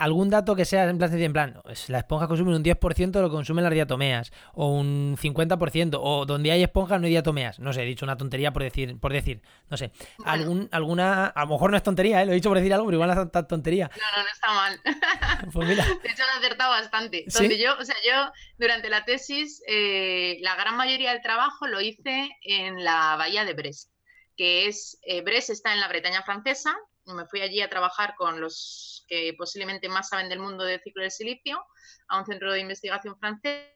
algún 0.00 0.30
dato 0.30 0.56
que 0.56 0.64
sea 0.64 0.88
en 0.88 0.96
plan, 0.96 1.14
en 1.14 1.32
plan 1.32 1.62
la 1.88 1.98
esponja 1.98 2.26
consume 2.26 2.56
un 2.56 2.64
10% 2.64 3.10
de 3.10 3.20
lo 3.20 3.28
que 3.28 3.34
consumen 3.34 3.64
las 3.64 3.72
diatomeas, 3.72 4.32
o 4.54 4.68
un 4.68 5.16
50%, 5.20 5.98
o 6.00 6.24
donde 6.24 6.50
hay 6.50 6.62
esponjas 6.62 6.98
no 7.00 7.06
hay 7.06 7.12
diatomeas. 7.12 7.58
No 7.58 7.72
sé, 7.74 7.82
he 7.82 7.86
dicho 7.86 8.06
una 8.06 8.16
tontería 8.16 8.50
por 8.50 8.62
decir, 8.62 8.98
por 8.98 9.12
decir, 9.12 9.42
no 9.68 9.76
sé. 9.76 9.92
Algún, 10.24 10.68
alguna, 10.72 11.26
a 11.26 11.42
lo 11.42 11.48
mejor 11.48 11.70
no 11.70 11.76
es 11.76 11.82
tontería, 11.82 12.22
¿eh? 12.22 12.26
lo 12.26 12.32
he 12.32 12.36
dicho 12.36 12.48
por 12.48 12.56
decir 12.56 12.72
algo, 12.72 12.86
pero 12.86 12.96
igual 12.96 13.14
no 13.14 13.22
es 13.22 13.46
tontería. 13.46 13.90
No, 13.94 14.16
no, 14.16 14.22
no 14.22 14.28
está 14.32 14.54
mal. 14.54 14.80
pues 15.52 15.68
mira. 15.68 15.84
De 15.84 16.08
hecho, 16.08 16.22
han 16.22 16.38
acertado 16.38 16.70
bastante. 16.70 17.24
Donde 17.26 17.58
yo, 17.58 17.76
o 17.78 17.84
sea, 17.84 17.96
yo 18.06 18.32
durante 18.56 18.88
la 18.88 19.04
tesis, 19.04 19.62
eh, 19.68 20.38
la 20.40 20.56
gran 20.56 20.76
mayoría 20.76 21.12
del 21.12 21.20
trabajo 21.20 21.66
lo 21.66 21.80
hice 21.82 22.30
en 22.42 22.82
la 22.82 23.16
bahía 23.16 23.44
de 23.44 23.52
Brest, 23.52 23.90
que 24.34 24.66
es, 24.66 24.98
eh, 25.02 25.20
Brest 25.20 25.50
está 25.50 25.74
en 25.74 25.80
la 25.80 25.88
Bretaña 25.88 26.22
francesa, 26.22 26.74
me 27.14 27.26
fui 27.26 27.40
allí 27.40 27.60
a 27.60 27.68
trabajar 27.68 28.14
con 28.16 28.40
los 28.40 29.04
que 29.08 29.34
posiblemente 29.36 29.88
más 29.88 30.08
saben 30.08 30.28
del 30.28 30.38
mundo 30.38 30.64
del 30.64 30.80
ciclo 30.80 31.02
del 31.02 31.10
silicio, 31.10 31.64
a 32.08 32.18
un 32.18 32.26
centro 32.26 32.52
de 32.52 32.60
investigación 32.60 33.18
francés. 33.18 33.68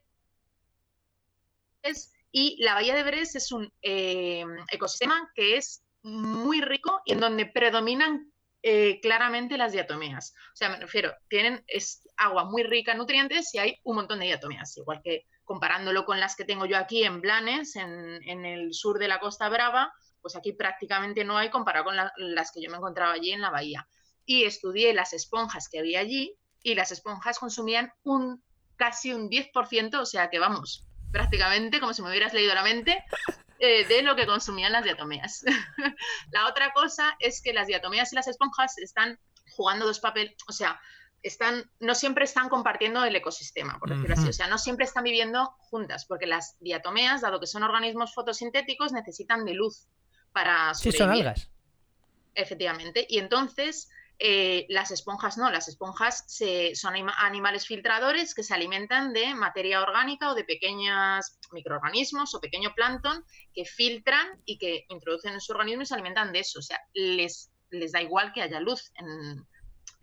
Y 2.31 2.63
la 2.63 2.75
bahía 2.75 2.95
de 2.95 3.05
Brest 3.05 3.37
es 3.37 3.53
un 3.53 3.73
eh, 3.83 4.45
ecosistema 4.71 5.31
que 5.35 5.57
es 5.57 5.85
muy 6.03 6.61
rico 6.61 7.01
y 7.05 7.13
en 7.13 7.21
donde 7.21 7.47
predominan 7.47 8.33
eh, 8.63 8.99
claramente 9.03 9.59
las 9.59 9.73
diatomeas. 9.73 10.35
O 10.53 10.57
sea, 10.57 10.71
me 10.71 10.79
refiero, 10.79 11.15
tienen 11.29 11.63
es 11.67 12.09
agua 12.17 12.45
muy 12.45 12.63
rica 12.63 12.93
en 12.93 12.99
nutrientes 12.99 13.55
y 13.55 13.59
hay 13.59 13.79
un 13.85 13.97
montón 13.97 14.21
de 14.21 14.27
diatomeas, 14.27 14.77
igual 14.79 15.03
que 15.03 15.27
comparándolo 15.45 16.07
con 16.07 16.19
las 16.19 16.35
que 16.35 16.45
tengo 16.45 16.65
yo 16.65 16.79
aquí 16.79 17.05
en 17.05 17.21
Blanes, 17.21 17.77
en, 17.77 18.23
en 18.27 18.47
el 18.47 18.73
sur 18.73 18.99
de 18.99 19.09
la 19.09 19.21
Costa 19.21 19.49
Brava, 19.49 19.93
pues 20.25 20.37
aquí 20.37 20.55
prácticamente 20.55 21.23
no 21.23 21.37
hay 21.37 21.51
comparado 21.51 21.85
con 21.85 21.97
las 22.17 22.51
que 22.51 22.63
yo 22.63 22.71
me 22.71 22.79
encontraba 22.79 23.13
allí 23.13 23.33
en 23.33 23.43
la 23.43 23.51
bahía. 23.51 23.87
Y 24.25 24.45
estudié 24.45 24.95
las 24.95 25.13
esponjas 25.13 25.69
que 25.69 25.81
había 25.81 26.01
allí 26.01 26.35
y 26.63 26.75
las 26.75 26.93
esponjas 26.93 27.39
consumían 27.39 27.93
un 28.05 28.43
casi 28.77 29.13
un 29.13 29.29
10%, 29.29 30.01
o 30.01 30.07
sea 30.07 30.31
que 30.31 30.39
vamos, 30.39 30.89
prácticamente 31.13 31.79
como 31.79 31.93
si 31.93 32.01
me 32.01 32.09
hubieras 32.09 32.33
leído 32.33 32.55
la 32.55 32.63
mente, 32.63 33.05
eh, 33.59 33.87
de 33.87 34.01
lo 34.01 34.17
que 34.17 34.25
consumían 34.25 34.73
las 34.73 34.85
diatomeas. 34.85 35.45
la 36.33 36.49
otra 36.49 36.73
cosa 36.73 37.15
es 37.19 37.43
que 37.43 37.53
las 37.53 37.67
diatomeas 37.67 38.11
y 38.15 38.17
las 38.17 38.27
esponjas 38.27 38.79
están 38.79 39.21
jugando 39.51 39.85
dos 39.85 40.01
papeles, 40.01 40.35
o 40.49 40.53
sea, 40.53 40.81
están, 41.23 41.71
no 41.81 41.95
siempre 41.95 42.25
están 42.25 42.49
compartiendo 42.49 43.05
el 43.05 43.15
ecosistema, 43.15 43.79
por 43.79 43.91
decirlo 43.91 44.15
así. 44.15 44.29
O 44.29 44.33
sea, 44.33 44.47
no 44.47 44.57
siempre 44.57 44.87
están 44.87 45.05
viviendo 45.05 45.55
juntas, 45.59 46.07
porque 46.07 46.27
las 46.27 46.57
diatomeas, 46.61 47.21
dado 47.21 47.41
que 47.41 47.47
son 47.47 47.63
organismos 47.63 48.15
fotosintéticos, 48.15 48.93
necesitan 48.93 49.45
de 49.45 49.55
luz 49.55 49.87
para 50.35 50.75
Sí, 50.75 50.93
son 50.93 51.11
algas. 51.11 51.49
Efectivamente. 52.35 53.07
Y 53.09 53.19
entonces, 53.19 53.89
eh, 54.19 54.67
las 54.69 54.91
esponjas 54.91 55.39
no, 55.39 55.51
las 55.51 55.69
esponjas 55.69 56.25
se, 56.27 56.75
son 56.75 56.95
animales 57.19 57.67
filtradores 57.67 58.35
que 58.35 58.43
se 58.43 58.53
alimentan 58.53 59.13
de 59.13 59.35
materia 59.35 59.81
orgánica 59.81 60.31
o 60.31 60.35
de 60.35 60.45
pequeños 60.45 61.39
microorganismos 61.53 62.35
o 62.35 62.41
pequeño 62.41 62.75
plancton 62.75 63.25
que 63.55 63.65
filtran 63.65 64.27
y 64.45 64.59
que 64.59 64.85
introducen 64.89 65.35
en 65.35 65.41
su 65.41 65.53
organismo 65.53 65.83
y 65.83 65.87
se 65.87 65.95
alimentan 65.95 66.33
de 66.33 66.41
eso. 66.41 66.59
O 66.59 66.63
sea, 66.63 66.81
les, 66.93 67.53
les 67.71 67.93
da 67.93 68.03
igual 68.03 68.33
que 68.33 68.43
haya 68.43 68.61
luz 68.61 68.93
en, 68.97 69.47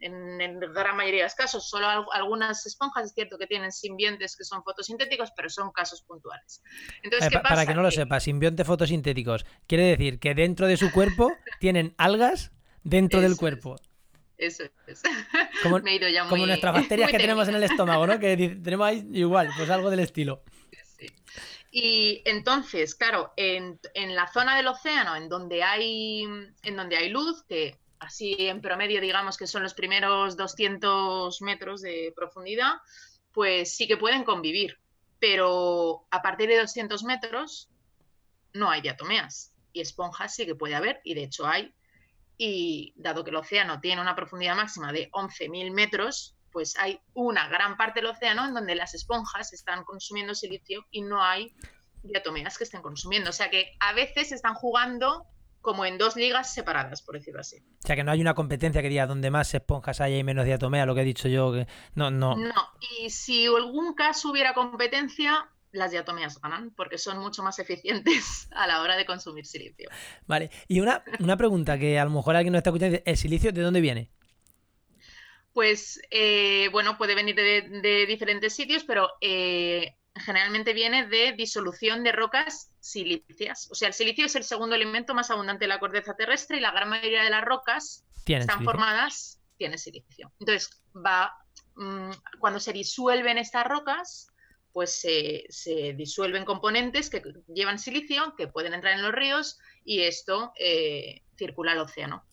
en, 0.02 0.60
gran 0.60 0.96
mayoría 0.96 1.20
de 1.22 1.26
los 1.26 1.36
casos. 1.36 1.70
Solo 1.70 2.12
algunas 2.12 2.66
esponjas 2.66 3.06
es 3.06 3.14
cierto 3.14 3.38
que 3.38 3.48
tienen 3.48 3.72
simbiontes 3.72 4.36
que 4.36 4.44
son 4.44 4.64
fotosintéticos, 4.64 5.32
pero 5.36 5.50
son 5.50 5.72
casos 5.72 6.02
puntuales. 6.04 6.62
Entonces, 7.04 7.32
Para 7.42 7.66
que 7.66 7.74
no 7.74 7.82
lo 7.82 7.92
sepa, 7.92 8.20
simbiontes 8.20 8.66
fotosintéticos 8.66 9.46
quiere 9.68 9.84
decir 9.86 10.20
que 10.20 10.34
dentro 10.34 10.68
de 10.68 10.78
su 10.78 10.92
cuerpo 10.92 11.32
tienen 11.60 11.94
algas 11.98 12.52
dentro 12.84 13.22
del 13.22 13.38
cuerpo. 13.38 13.76
Eso 14.38 14.64
es. 14.88 15.04
Como, 15.62 15.80
nuestras 16.46 16.74
bacterias 16.74 17.12
que 17.12 17.20
tenemos 17.20 17.48
en 17.48 17.56
el 17.56 17.64
estómago, 17.64 18.08
¿no? 18.08 18.20
Que 18.20 18.36
tenemos 18.64 18.88
ahí 18.88 19.08
igual, 19.14 19.50
pues 19.56 19.70
algo 19.70 19.90
del 19.92 20.00
estilo. 20.00 20.44
Y 21.74 22.22
entonces, 22.26 22.96
claro, 22.96 23.32
en, 23.38 23.80
en, 23.94 24.14
la 24.14 24.28
zona 24.28 24.58
del 24.58 24.68
océano, 24.68 25.16
en 25.16 25.30
donde 25.30 25.64
hay, 25.64 26.24
en 26.64 26.76
donde 26.76 26.98
hay 26.98 27.10
luz, 27.10 27.44
que 27.48 27.80
así 28.02 28.36
en 28.40 28.62
promedio 28.62 29.00
digamos 29.00 29.38
que 29.38 29.48
son 29.48 29.64
los 29.64 29.74
primeros 29.74 30.36
200 30.36 31.42
metros 31.42 31.82
de 31.82 32.12
profundidad, 32.16 32.74
pues 33.32 33.76
sí 33.76 33.88
que 33.88 33.96
pueden 33.96 34.24
convivir. 34.24 34.80
Pero 35.20 36.08
a 36.10 36.22
partir 36.22 36.50
de 36.50 36.60
200 36.60 37.04
metros 37.04 37.70
no 38.54 38.70
hay 38.70 38.82
diatomeas 38.82 39.54
y 39.72 39.82
esponjas 39.82 40.36
sí 40.36 40.46
que 40.46 40.56
puede 40.56 40.76
haber 40.76 41.00
y 41.04 41.14
de 41.14 41.24
hecho 41.24 41.48
hay. 41.48 41.74
Y 42.38 42.94
dado 42.96 43.24
que 43.24 43.30
el 43.30 43.36
océano 43.36 43.80
tiene 43.80 44.02
una 44.02 44.16
profundidad 44.16 44.56
máxima 44.56 44.92
de 44.92 45.12
11.000 45.12 45.72
metros, 45.72 46.36
pues 46.52 46.76
hay 46.80 47.00
una 47.14 47.48
gran 47.50 47.78
parte 47.78 48.02
del 48.02 48.10
océano 48.10 48.48
en 48.48 48.56
donde 48.56 48.74
las 48.74 48.96
esponjas 48.96 49.54
están 49.54 49.84
consumiendo 49.84 50.34
silicio 50.34 50.88
y 50.90 51.04
no 51.04 51.24
hay 51.24 51.54
diatomeas 52.02 52.58
que 52.58 52.64
estén 52.64 52.82
consumiendo. 52.82 53.30
O 53.30 53.34
sea 53.34 53.52
que 53.52 53.76
a 53.80 53.94
veces 53.94 54.32
están 54.32 54.56
jugando 54.56 55.28
como 55.62 55.86
en 55.86 55.98
dos 55.98 56.16
ligas 56.16 56.54
separadas, 56.54 57.02
por 57.02 57.16
decirlo 57.16 57.42
así. 57.42 57.58
O 57.84 57.88
sea, 57.88 57.96
que 57.96 58.04
no 58.04 58.12
hay 58.12 58.22
una 58.22 58.34
competencia 58.34 58.82
que 58.82 58.90
diga 58.90 59.08
donde 59.08 59.32
más 59.32 59.54
esponjas 59.54 60.02
hay 60.02 60.18
y 60.18 60.24
menos 60.24 60.46
diatomea, 60.46 60.86
lo 60.86 60.96
que 60.96 61.02
he 61.02 61.06
dicho 61.06 61.28
yo. 61.28 61.54
Que... 61.54 61.68
No, 61.96 62.12
no. 62.12 62.36
No, 62.36 62.54
y 63.00 63.10
si 63.10 63.46
algún 63.46 63.94
caso 63.94 64.32
hubiera 64.32 64.54
competencia, 64.54 65.50
las 65.72 65.92
diatomeas 65.92 66.42
ganan, 66.42 66.72
porque 66.72 66.98
son 66.98 67.20
mucho 67.20 67.44
más 67.44 67.60
eficientes 67.60 68.50
a 68.56 68.68
la 68.68 68.82
hora 68.82 68.98
de 68.98 69.06
consumir 69.06 69.46
silicio. 69.46 69.90
Vale, 70.28 70.50
y 70.68 70.80
una, 70.80 71.04
una 71.20 71.38
pregunta 71.38 71.78
que 71.78 72.00
a 72.00 72.06
lo 72.06 72.12
mejor 72.12 72.36
alguien 72.36 72.54
no 72.54 72.58
está 72.58 72.72
escuchando, 72.72 73.00
¿el 73.06 73.18
silicio 73.18 73.52
de 73.52 73.62
dónde 73.62 73.82
viene? 73.82 74.12
Pues, 75.54 76.02
eh, 76.12 76.70
bueno, 76.72 76.98
puede 76.98 77.14
venir 77.14 77.36
de, 77.36 78.06
diferentes 78.08 78.54
sitios, 78.54 78.86
pero 78.86 79.10
eh, 79.20 79.98
generalmente 80.22 80.74
viene 80.74 81.08
de 81.08 81.34
disolución 81.34 82.04
de 82.04 82.12
rocas 82.12 82.74
silíceas. 82.80 83.70
O 83.72 83.76
sea, 83.76 83.88
el 83.88 83.94
silicio 83.94 84.26
es 84.26 84.36
el 84.36 84.44
segundo 84.44 84.76
elemento 84.76 85.14
más 85.14 85.30
abundante 85.32 85.66
de 85.66 85.70
la 85.70 85.80
corteza 85.80 86.16
terrestre 86.16 86.58
y 86.58 86.62
la 86.62 86.72
gran 86.72 86.90
mayoría 86.90 87.24
de 87.24 87.30
las 87.30 87.44
rocas 87.44 88.06
están 88.26 88.64
formadas, 88.64 89.40
tiene 89.58 89.78
silicio. 89.78 90.32
Entonces, 90.40 90.82
va, 90.96 91.34
mm, 91.76 92.12
cuando 92.40 92.60
se 92.60 92.74
disuelven 92.74 93.38
estas 93.38 93.66
rocas, 93.66 94.28
pues 94.72 95.02
se, 95.02 95.94
disuelven 95.96 96.46
componentes 96.46 97.10
que 97.10 97.22
llevan 97.54 97.80
silicio, 97.80 98.36
que 98.38 98.48
pueden 98.48 98.74
entrar 98.74 98.94
en 98.94 99.04
los 99.04 99.12
ríos, 99.12 99.60
y 99.84 100.02
esto 100.02 100.54
eh, 100.58 101.22
circula 101.38 101.74
al 101.74 101.80
océano. 101.80 102.24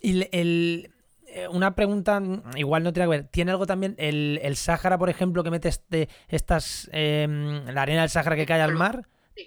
Y 0.00 0.28
el, 0.36 0.92
una 1.50 1.74
pregunta, 1.74 2.20
mm, 2.20 2.56
igual 2.56 2.82
no 2.82 2.92
tiene 2.92 3.06
que 3.06 3.10
ver. 3.10 3.24
¿Tiene 3.24 3.50
algo 3.50 3.66
también 3.66 3.94
el, 3.98 4.40
el 4.42 4.56
Sáhara, 4.56 4.98
por 4.98 5.10
ejemplo, 5.10 5.42
que 5.42 5.50
mete 5.50 5.68
este, 5.68 6.08
estas. 6.28 6.88
Em, 6.92 7.64
la 7.66 7.82
arena 7.82 8.02
del 8.02 8.10
Sáhara 8.10 8.36
que 8.36 8.46
cae 8.46 8.60
al 8.60 8.74
mar? 8.74 9.06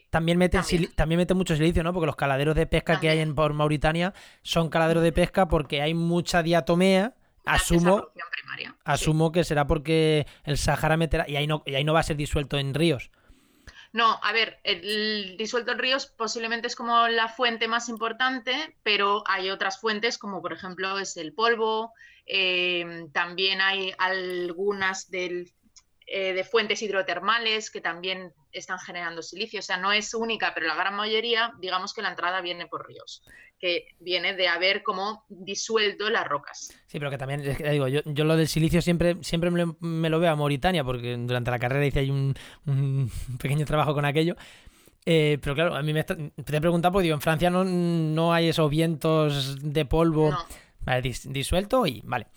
también 0.10 0.38
mete, 0.38 0.60
también. 0.96 1.20
mete 1.20 1.34
mucho 1.34 1.56
silicio, 1.56 1.84
¿no? 1.84 1.94
Porque 1.94 2.08
los 2.08 2.16
caladeros 2.16 2.56
de 2.56 2.66
pesca 2.66 3.00
que 3.00 3.10
hay 3.10 3.20
en 3.20 3.36
por 3.36 3.54
Mauritania 3.54 4.14
son 4.42 4.70
caladeros 4.70 5.04
de 5.04 5.12
pesca 5.12 5.48
porque 5.48 5.82
hay 5.82 5.94
mucha 5.94 6.44
diatomea. 6.44 7.14
Asumo, 7.46 8.08
asumo 8.84 9.32
que 9.32 9.44
será 9.44 9.68
porque 9.68 10.26
el 10.44 10.58
Sáhara 10.58 10.98
meterá. 10.98 11.30
Y 11.30 11.36
ahí, 11.36 11.46
no, 11.46 11.62
y 11.66 11.76
ahí 11.76 11.84
no 11.84 11.94
va 11.94 12.00
a 12.00 12.04
ser 12.04 12.18
disuelto 12.18 12.58
en 12.58 12.74
ríos. 12.74 13.12
No, 13.96 14.20
a 14.22 14.34
ver, 14.34 14.60
el 14.64 15.38
disuelto 15.38 15.72
en 15.72 15.80
ríos 15.80 16.08
posiblemente 16.08 16.68
es 16.68 16.76
como 16.76 17.08
la 17.08 17.30
fuente 17.30 17.70
más 17.70 17.88
importante, 17.88 18.76
pero 18.84 19.24
hay 19.26 19.50
otras 19.50 19.80
fuentes 19.80 20.18
como 20.18 20.42
por 20.42 20.52
ejemplo 20.52 21.00
es 21.00 21.16
el 21.16 21.32
polvo, 21.32 21.94
eh, 22.26 23.08
también 23.14 23.62
hay 23.62 23.94
algunas 23.98 25.10
del 25.10 25.50
eh, 26.08 26.34
de 26.34 26.44
fuentes 26.44 26.84
hidrotermales 26.84 27.72
que 27.72 27.82
también 27.82 28.32
están 28.52 28.78
generando 28.78 29.24
silicio. 29.24 29.60
O 29.60 29.64
sea, 29.64 29.78
no 29.78 29.92
es 29.92 30.14
única, 30.14 30.52
pero 30.54 30.68
la 30.68 30.76
gran 30.76 30.96
mayoría, 30.96 31.52
digamos 31.60 31.96
que 31.96 32.04
la 32.04 32.10
entrada 32.10 32.42
viene 32.42 32.68
por 32.68 32.88
ríos, 32.88 33.24
que 33.60 33.88
viene 34.00 34.36
de 34.36 34.48
haber 34.48 34.84
como 34.84 35.26
disuelto 35.30 36.12
las 36.12 36.28
rocas. 36.28 36.72
Sí, 36.86 37.00
pero 37.00 37.10
que 37.10 37.18
también, 37.18 37.42
digo, 37.72 37.88
yo, 37.88 38.02
yo, 38.06 38.24
lo 38.24 38.38
del 38.38 38.48
silicio 38.48 38.84
siempre, 38.84 39.18
siempre 39.22 39.50
me, 39.50 40.10
lo 40.10 40.20
veo 40.20 40.32
a 40.32 40.36
Mauritania, 40.36 40.84
porque 40.84 41.18
durante 41.18 41.50
la 41.50 41.58
carrera 41.58 41.88
hice 41.88 42.00
ahí 42.02 42.12
un, 42.12 42.36
pequeño 43.42 43.66
trabajo 43.66 43.96
con 43.96 44.06
aquello. 44.06 44.36
Eh, 45.08 45.40
pero 45.42 45.56
claro, 45.56 45.76
a 45.76 45.82
mí 45.82 45.92
me 45.92 46.04
te 46.04 46.32
he 46.36 46.62
preguntado, 46.62 46.94
pues 46.94 47.04
digo, 47.04 47.16
en 47.16 47.22
Francia 47.22 47.50
no, 47.50 47.64
no 47.64 48.32
hay 48.32 48.50
esos 48.50 48.70
vientos 48.70 49.58
de 49.62 49.86
polvo 49.86 50.38
disuelto 51.26 51.88
y 51.88 52.02
vale. 52.06 52.28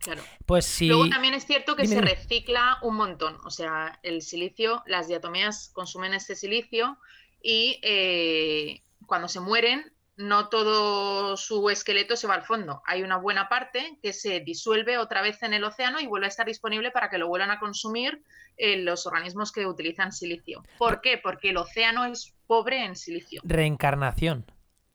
Claro. 0.00 0.22
Pues 0.46 0.64
sí. 0.64 0.88
Luego 0.88 1.08
también 1.08 1.34
es 1.34 1.44
cierto 1.44 1.76
que 1.76 1.86
se 1.86 2.00
recicla 2.00 2.78
un 2.82 2.96
montón. 2.96 3.38
O 3.44 3.50
sea, 3.50 3.98
el 4.02 4.22
silicio, 4.22 4.82
las 4.86 5.08
diatomeas 5.08 5.70
consumen 5.74 6.14
este 6.14 6.34
silicio 6.34 6.98
y 7.42 7.78
eh, 7.82 8.82
cuando 9.06 9.28
se 9.28 9.40
mueren 9.40 9.92
no 10.16 10.48
todo 10.48 11.36
su 11.36 11.70
esqueleto 11.70 12.16
se 12.16 12.26
va 12.26 12.34
al 12.34 12.42
fondo. 12.42 12.82
Hay 12.86 13.02
una 13.02 13.16
buena 13.16 13.48
parte 13.48 13.98
que 14.02 14.12
se 14.12 14.40
disuelve 14.40 14.98
otra 14.98 15.22
vez 15.22 15.42
en 15.42 15.54
el 15.54 15.64
océano 15.64 15.98
y 15.98 16.06
vuelve 16.06 16.26
a 16.26 16.28
estar 16.28 16.46
disponible 16.46 16.90
para 16.90 17.08
que 17.08 17.18
lo 17.18 17.28
vuelvan 17.28 17.50
a 17.50 17.58
consumir 17.58 18.22
eh, 18.56 18.76
los 18.76 19.06
organismos 19.06 19.50
que 19.50 19.66
utilizan 19.66 20.12
silicio. 20.12 20.62
¿Por 20.78 21.00
qué? 21.00 21.18
Porque 21.18 21.50
el 21.50 21.56
océano 21.56 22.04
es 22.04 22.34
pobre 22.46 22.84
en 22.84 22.96
silicio. 22.96 23.40
Reencarnación. 23.44 24.44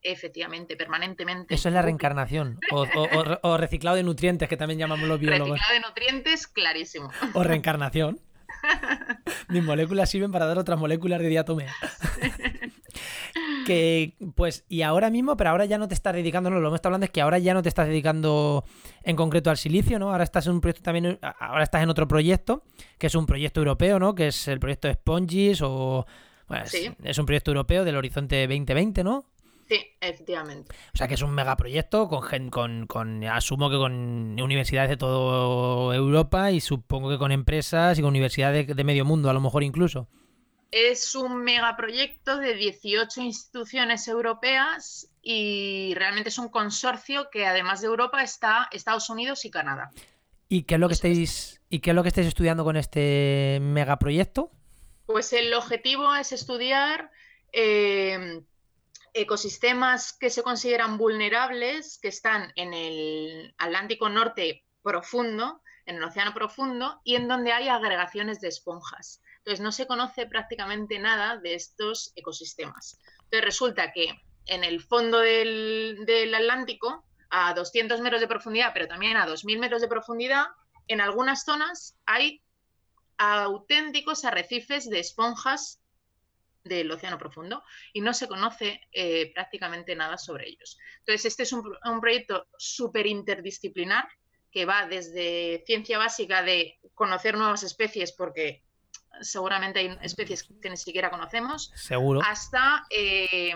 Efectivamente, 0.08 0.78
permanentemente. 0.78 1.56
Eso 1.56 1.70
es 1.70 1.74
la 1.74 1.82
reencarnación. 1.84 2.60
O, 2.72 3.58
reciclado 3.58 3.98
de 3.98 4.04
nutrientes, 4.04 4.48
que 4.48 4.56
también 4.56 4.80
llamamos 4.80 5.10
los 5.10 5.20
biólogos. 5.20 5.50
Reciclado 5.50 5.74
de 5.74 5.80
nutrientes, 5.80 6.48
clarísimo. 6.48 7.10
O 7.34 7.44
reencarnación. 7.44 8.20
Mis 9.50 9.64
moléculas 9.64 10.10
sirven 10.12 10.32
para 10.32 10.46
dar 10.46 10.60
otras 10.60 10.78
moléculas 10.78 11.20
de 11.20 11.28
diatomea. 11.28 11.74
que, 13.66 14.14
pues, 14.36 14.64
y 14.70 14.84
ahora 14.84 15.10
mismo, 15.10 15.36
pero 15.38 15.50
ahora 15.50 15.66
ya 15.66 15.80
no 15.80 15.88
te 15.88 15.96
estás 15.96 16.14
dedicando, 16.14 16.52
no, 16.52 16.60
lo 16.60 16.70
que 16.70 16.76
está 16.76 16.90
hablando 16.90 17.06
es 17.06 17.12
que 17.12 17.22
ahora 17.22 17.40
ya 17.40 17.56
no 17.56 17.64
te 17.64 17.70
estás 17.70 17.88
dedicando 17.88 18.64
en 19.02 19.16
concreto 19.16 19.50
al 19.50 19.58
silicio, 19.58 19.98
¿no? 19.98 20.12
Ahora 20.12 20.24
estás 20.24 20.46
en 20.46 20.54
un 20.54 20.62
proyecto 20.62 20.84
también, 20.84 21.18
ahora 21.40 21.64
estás 21.64 21.82
en 21.82 21.90
otro 21.90 22.08
proyecto, 22.08 22.64
que 23.00 23.08
es 23.08 23.16
un 23.16 23.26
proyecto 23.26 23.60
europeo, 23.60 23.98
¿no? 23.98 24.14
Que 24.14 24.28
es 24.28 24.48
el 24.48 24.60
proyecto 24.60 24.92
Sponges 24.94 25.64
o... 25.64 26.06
es, 27.04 27.18
un 27.18 27.26
proyecto 27.26 27.50
europeo 27.50 27.84
del 27.84 27.96
Horizonte 27.96 28.46
2020, 28.48 29.04
¿no? 29.04 29.26
Sí, 29.68 29.84
efectivamente. 30.00 30.76
O 30.94 30.98
sea 30.98 31.08
que 31.08 31.16
es 31.16 31.22
un 31.22 31.34
megaproyecto 31.34 32.08
con, 32.08 32.50
con, 32.50 32.86
con, 32.86 33.24
asumo 33.24 33.70
que 33.70 33.78
con 33.78 34.40
universidades 34.40 34.92
de 34.92 34.98
toda 34.98 35.96
Europa 35.96 36.52
y 36.52 36.62
supongo 36.62 37.10
que 37.10 37.18
con 37.18 37.32
empresas 37.32 37.98
y 37.98 38.02
con 38.02 38.10
universidades 38.10 38.68
de 38.68 38.84
medio 38.84 39.06
mundo, 39.06 39.30
a 39.30 39.34
lo 39.34 39.42
mejor 39.42 39.64
incluso. 39.64 40.08
Es 40.72 41.16
un 41.16 41.44
megaproyecto 41.44 42.38
de 42.38 42.54
18 42.54 43.22
instituciones 43.22 44.08
europeas 44.08 45.10
y 45.22 45.94
realmente 45.96 46.30
es 46.30 46.38
un 46.38 46.50
consorcio 46.50 47.30
que 47.32 47.48
además 47.48 47.82
de 47.82 47.88
Europa 47.88 48.22
está 48.22 48.68
Estados 48.72 49.10
Unidos 49.10 49.46
y 49.46 49.52
Canadá. 49.52 49.90
¿Y 50.48 50.64
qué 50.64 50.76
es 50.76 50.80
lo 50.80 50.88
que 50.88 50.94
estáis, 50.94 51.62
¿y 51.70 51.80
qué 51.80 51.90
es 51.90 51.96
lo 51.96 52.04
que 52.04 52.10
estáis 52.10 52.28
estudiando 52.28 52.64
con 52.64 52.78
este 52.78 53.58
megaproyecto? 53.62 54.52
Pues 55.08 55.34
el 55.34 55.54
objetivo 55.54 56.14
es 56.16 56.32
estudiar 56.32 57.12
eh, 57.52 58.44
ecosistemas 59.16 60.14
que 60.14 60.30
se 60.30 60.44
consideran 60.44 60.98
vulnerables, 60.98 61.98
que 62.02 62.10
están 62.10 62.52
en 62.56 62.74
el 62.74 63.56
Atlántico 63.58 64.10
Norte 64.10 64.66
profundo, 64.84 65.62
en 65.86 65.96
el 65.96 66.04
Océano 66.04 66.34
Profundo, 66.34 67.00
y 67.06 67.16
en 67.16 67.28
donde 67.28 67.54
hay 67.54 67.70
agregaciones 67.70 68.42
de 68.42 68.50
esponjas. 68.50 69.22
Entonces 69.38 69.62
no 69.62 69.72
se 69.72 69.88
conoce 69.88 70.26
prácticamente 70.26 71.00
nada 71.00 71.38
de 71.38 71.56
estos 71.56 72.12
ecosistemas. 72.16 73.00
Entonces 73.24 73.46
resulta 73.46 73.94
que 73.94 74.22
en 74.48 74.64
el 74.66 74.82
fondo 74.82 75.20
del, 75.20 76.34
Atlántico, 76.36 77.06
a 77.30 77.54
200 77.54 78.02
metros 78.02 78.20
de 78.20 78.28
profundidad, 78.28 78.72
pero 78.74 78.88
también 78.88 79.16
a 79.16 79.26
2.000 79.26 79.60
metros 79.60 79.82
de 79.82 79.88
profundidad, 79.88 80.48
en 80.88 81.00
algunas 81.00 81.46
zonas 81.46 81.96
hay 82.06 82.42
auténticos 83.18 84.26
arrecifes 84.26 84.90
de 84.90 85.00
esponjas 85.00 85.80
del 86.66 86.92
océano 86.92 87.18
profundo 87.18 87.64
y 87.94 88.02
no 88.02 88.14
se 88.14 88.28
conoce 88.28 88.82
eh, 88.92 89.32
prácticamente 89.34 89.96
nada 89.96 90.18
sobre 90.18 90.50
ellos. 90.50 90.78
Entonces, 91.00 91.26
este 91.26 91.44
es 91.44 91.54
un, 91.54 91.64
un 91.86 92.02
proyecto 92.02 92.48
súper 92.58 93.08
interdisciplinar 93.08 94.08
que 94.52 94.66
va 94.66 94.88
desde 94.88 95.64
ciencia 95.66 95.98
básica 95.98 96.42
de 96.44 96.80
conocer 96.94 97.38
nuevas 97.38 97.64
especies 97.64 98.12
porque 98.12 98.64
seguramente 99.22 99.80
hay 99.80 99.98
especies 100.02 100.48
que 100.62 100.70
ni 100.70 100.78
siquiera 100.78 101.10
conocemos, 101.10 101.72
Seguro. 101.76 102.22
hasta 102.24 102.86
eh, 102.90 103.54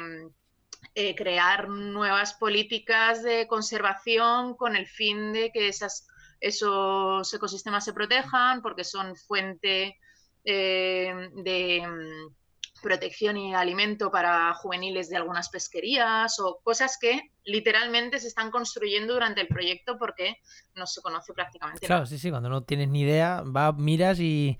eh, 0.96 1.16
crear 1.16 1.70
nuevas 1.70 2.34
políticas 2.34 3.24
de 3.24 3.48
conservación 3.48 4.56
con 4.56 4.76
el 4.76 4.88
fin 4.88 5.34
de 5.34 5.52
que 5.52 5.68
esas, 5.68 6.08
esos 6.40 7.34
ecosistemas 7.34 7.86
se 7.86 7.94
protejan 7.94 8.62
porque 8.62 8.84
son 8.84 9.16
fuente 9.16 10.00
eh, 10.44 11.30
de 11.44 11.88
mm, 11.88 12.36
protección 12.82 13.38
y 13.38 13.54
alimento 13.54 14.12
para 14.12 14.54
juveniles 14.54 15.10
de 15.10 15.18
algunas 15.18 15.50
pesquerías 15.50 16.40
o 16.40 16.60
cosas 16.64 16.98
que 17.00 17.32
literalmente 17.44 18.20
se 18.20 18.28
están 18.28 18.52
construyendo 18.52 19.14
durante 19.14 19.42
el 19.42 19.48
proyecto 19.48 19.98
porque 19.98 20.38
no 20.76 20.86
se 20.86 21.02
conoce 21.02 21.34
prácticamente 21.34 21.86
claro, 21.86 22.06
sí, 22.06 22.18
sí, 22.18 22.30
cuando 22.30 22.50
no 22.50 22.64
tienes 22.64 22.90
ni 22.90 23.02
idea, 23.02 23.42
va, 23.42 23.72
miras 23.74 24.20
y... 24.20 24.58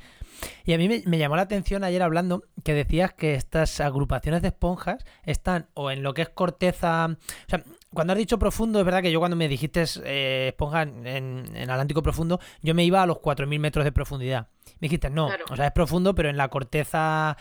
Y 0.64 0.72
a 0.72 0.78
mí 0.78 0.88
me, 0.88 1.18
llamó 1.18 1.36
la 1.36 1.42
atención 1.42 1.84
ayer 1.84 2.02
hablando 2.02 2.44
que 2.64 2.74
decías 2.74 3.14
que 3.14 3.34
estas 3.34 3.82
agrupaciones 3.82 4.42
de 4.42 4.50
esponjas 4.50 5.04
están 5.24 5.68
o 5.74 5.92
en 5.92 6.02
lo 6.02 6.14
que 6.14 6.22
es 6.22 6.30
corteza... 6.30 7.08
O 7.08 7.50
sea, 7.50 7.64
cuando 7.94 8.14
has 8.14 8.20
dicho 8.20 8.40
profundo, 8.40 8.80
es 8.80 8.86
verdad 8.86 9.02
que 9.02 9.12
yo 9.12 9.20
cuando 9.20 9.36
me 9.36 9.48
dijiste 9.50 9.84
eh, 10.06 10.50
esponja 10.50 10.84
en, 10.84 11.06
en, 11.06 11.70
Atlántico 11.70 12.02
profundo, 12.02 12.40
yo 12.62 12.74
me 12.74 12.86
iba 12.86 13.02
a 13.02 13.06
los 13.06 13.18
4.000 13.18 13.60
metros 13.60 13.84
de 13.84 13.92
profundidad. 13.92 14.48
Me 14.80 14.86
dijiste, 14.86 15.10
no, 15.10 15.30
o 15.50 15.56
sea, 15.56 15.66
es 15.66 15.72
profundo, 15.72 16.16
pero 16.16 16.30
en 16.30 16.38
la 16.38 16.48
corteza 16.50 17.36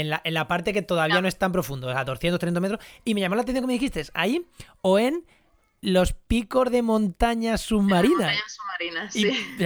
en 0.00 0.10
la, 0.10 0.20
en 0.24 0.34
la 0.34 0.46
parte 0.46 0.72
que 0.72 0.82
todavía 0.82 1.20
no. 1.20 1.28
es 1.28 1.38
tan 1.38 1.52
profundo, 1.52 1.88
a 1.88 2.04
230 2.04 2.60
metros. 2.60 2.80
Y 3.04 3.14
me 3.14 3.20
llamó 3.20 3.34
la 3.34 3.42
atención 3.42 3.64
que 3.64 3.66
me 3.68 3.72
dijiste, 3.74 4.04
ahí 4.14 4.46
o 4.82 4.98
en 4.98 5.24
los 5.80 6.12
picos 6.12 6.70
de 6.70 6.82
montañas 6.82 7.60
submarinas. 7.60 8.18
Montañas 8.18 8.56
submarinas, 8.56 9.12
sí. 9.12 9.56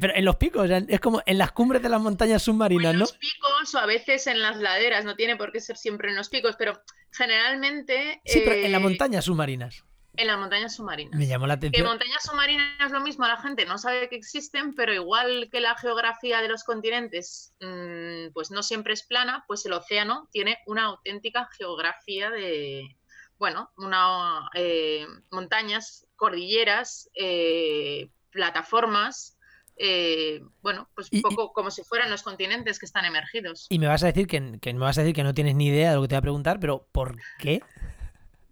pero 0.00 0.14
en 0.14 0.24
los 0.24 0.36
picos, 0.36 0.68
es 0.70 1.00
como 1.00 1.22
en 1.24 1.38
las 1.38 1.52
cumbres 1.52 1.82
de 1.82 1.88
las 1.88 2.00
montañas 2.00 2.42
submarinas, 2.42 2.84
¿no? 2.84 2.90
En 2.90 2.98
los 2.98 3.12
picos 3.12 3.74
o 3.74 3.78
a 3.78 3.86
veces 3.86 4.26
en 4.26 4.40
las 4.40 4.56
laderas, 4.56 5.04
no 5.04 5.14
tiene 5.14 5.36
por 5.36 5.52
qué 5.52 5.60
ser 5.60 5.76
siempre 5.76 6.10
en 6.10 6.16
los 6.16 6.28
picos, 6.28 6.56
pero 6.58 6.82
generalmente. 7.10 8.20
Sí, 8.24 8.42
pero 8.44 8.56
en 8.56 8.72
las 8.72 8.80
eh, 8.80 8.84
montañas 8.84 9.24
submarinas. 9.24 9.84
En 10.14 10.26
las 10.26 10.38
montañas 10.38 10.76
submarinas. 10.76 11.18
Me 11.18 11.26
llamó 11.26 11.46
la 11.46 11.54
atención. 11.54 11.82
Que 11.82 11.88
montañas 11.88 12.22
submarinas 12.22 12.66
es 12.84 12.92
lo 12.92 13.00
mismo, 13.00 13.26
la 13.26 13.38
gente 13.38 13.64
no 13.64 13.78
sabe 13.78 14.08
que 14.08 14.16
existen, 14.16 14.74
pero 14.74 14.92
igual 14.92 15.48
que 15.50 15.60
la 15.60 15.74
geografía 15.76 16.42
de 16.42 16.48
los 16.48 16.64
continentes 16.64 17.54
mm, 17.60 18.32
pues 18.34 18.50
no 18.50 18.62
siempre 18.62 18.92
es 18.92 19.02
plana, 19.04 19.44
pues 19.46 19.64
el 19.64 19.72
océano 19.72 20.28
tiene 20.30 20.58
una 20.66 20.84
auténtica 20.84 21.48
geografía 21.56 22.30
de, 22.30 22.96
bueno, 23.38 23.70
una, 23.76 24.50
eh, 24.54 25.06
montañas, 25.30 26.06
cordilleras, 26.16 27.10
eh, 27.14 28.10
plataformas, 28.30 29.38
eh, 29.76 30.42
bueno, 30.60 30.88
pues 30.94 31.08
un 31.10 31.22
poco 31.22 31.52
como 31.52 31.70
si 31.70 31.82
fueran 31.82 32.10
los 32.10 32.22
continentes 32.22 32.78
que 32.78 32.86
están 32.86 33.04
emergidos. 33.04 33.66
Y 33.70 33.78
me 33.78 33.86
vas 33.86 34.02
a 34.02 34.06
decir 34.06 34.26
que, 34.26 34.58
que, 34.60 34.74
me 34.74 34.80
vas 34.80 34.98
a 34.98 35.00
decir 35.00 35.14
que 35.14 35.24
no 35.24 35.34
tienes 35.34 35.54
ni 35.54 35.68
idea 35.68 35.90
de 35.90 35.96
lo 35.96 36.02
que 36.02 36.08
te 36.08 36.14
voy 36.14 36.18
a 36.18 36.22
preguntar, 36.22 36.60
pero 36.60 36.86
¿por 36.92 37.16
qué? 37.38 37.62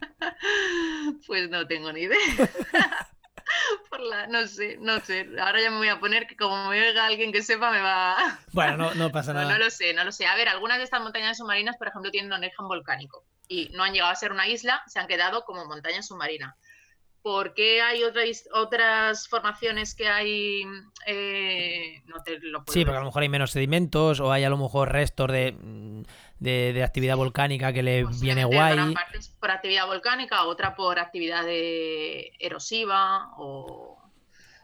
Pues 1.26 1.48
no 1.50 1.66
tengo 1.66 1.92
ni 1.92 2.02
idea. 2.02 2.18
Por 3.90 4.00
la, 4.00 4.26
no 4.28 4.46
sé, 4.46 4.78
no 4.80 5.00
sé. 5.00 5.28
Ahora 5.40 5.60
ya 5.60 5.70
me 5.70 5.78
voy 5.78 5.88
a 5.88 5.98
poner 5.98 6.26
que 6.26 6.36
como 6.36 6.68
me 6.68 6.80
oiga 6.80 7.06
alguien 7.06 7.32
que 7.32 7.42
sepa 7.42 7.70
me 7.70 7.80
va. 7.80 8.38
Bueno, 8.52 8.94
no, 8.94 9.10
pasa 9.10 9.32
nada. 9.34 9.52
No, 9.52 9.58
lo 9.58 9.70
sé, 9.70 9.92
no 9.92 10.04
lo 10.04 10.12
sé. 10.12 10.26
A 10.26 10.36
ver, 10.36 10.48
algunas 10.48 10.78
de 10.78 10.84
estas 10.84 11.02
montañas 11.02 11.38
submarinas, 11.38 11.76
por 11.76 11.88
ejemplo, 11.88 12.10
tienen 12.10 12.32
un 12.32 12.38
origen 12.38 12.68
volcánico 12.68 13.24
y 13.48 13.70
no 13.70 13.82
han 13.82 13.92
llegado 13.92 14.12
a 14.12 14.16
ser 14.16 14.30
una 14.30 14.46
isla, 14.46 14.82
se 14.86 15.00
han 15.00 15.08
quedado 15.08 15.44
como 15.44 15.64
montaña 15.64 16.02
submarina. 16.02 16.56
¿Por 17.22 17.52
qué 17.52 17.82
hay 17.82 18.02
otras, 18.04 18.44
otras 18.54 19.28
formaciones 19.28 19.94
que 19.94 20.08
hay? 20.08 20.62
Eh, 21.06 22.02
no 22.06 22.22
te 22.22 22.38
lo 22.40 22.64
puedo 22.64 22.72
Sí, 22.72 22.84
porque 22.84 22.96
a 22.96 23.00
lo 23.00 23.06
mejor 23.06 23.22
hay 23.22 23.28
menos 23.28 23.50
sedimentos 23.50 24.20
o 24.20 24.32
hay 24.32 24.44
a 24.44 24.48
lo 24.48 24.56
mejor 24.56 24.90
restos 24.90 25.30
de 25.30 25.54
de, 26.40 26.82
actividad 26.82 27.16
volcánica 27.16 27.72
que 27.72 27.82
le 27.82 28.04
viene 28.20 28.44
guay. 28.44 28.94
Parte 28.94 29.18
por 29.50 29.56
actividad 29.56 29.86
volcánica, 29.88 30.44
otra 30.44 30.76
por 30.76 31.00
actividad 31.00 31.44
erosiva 31.48 33.32
o... 33.36 34.00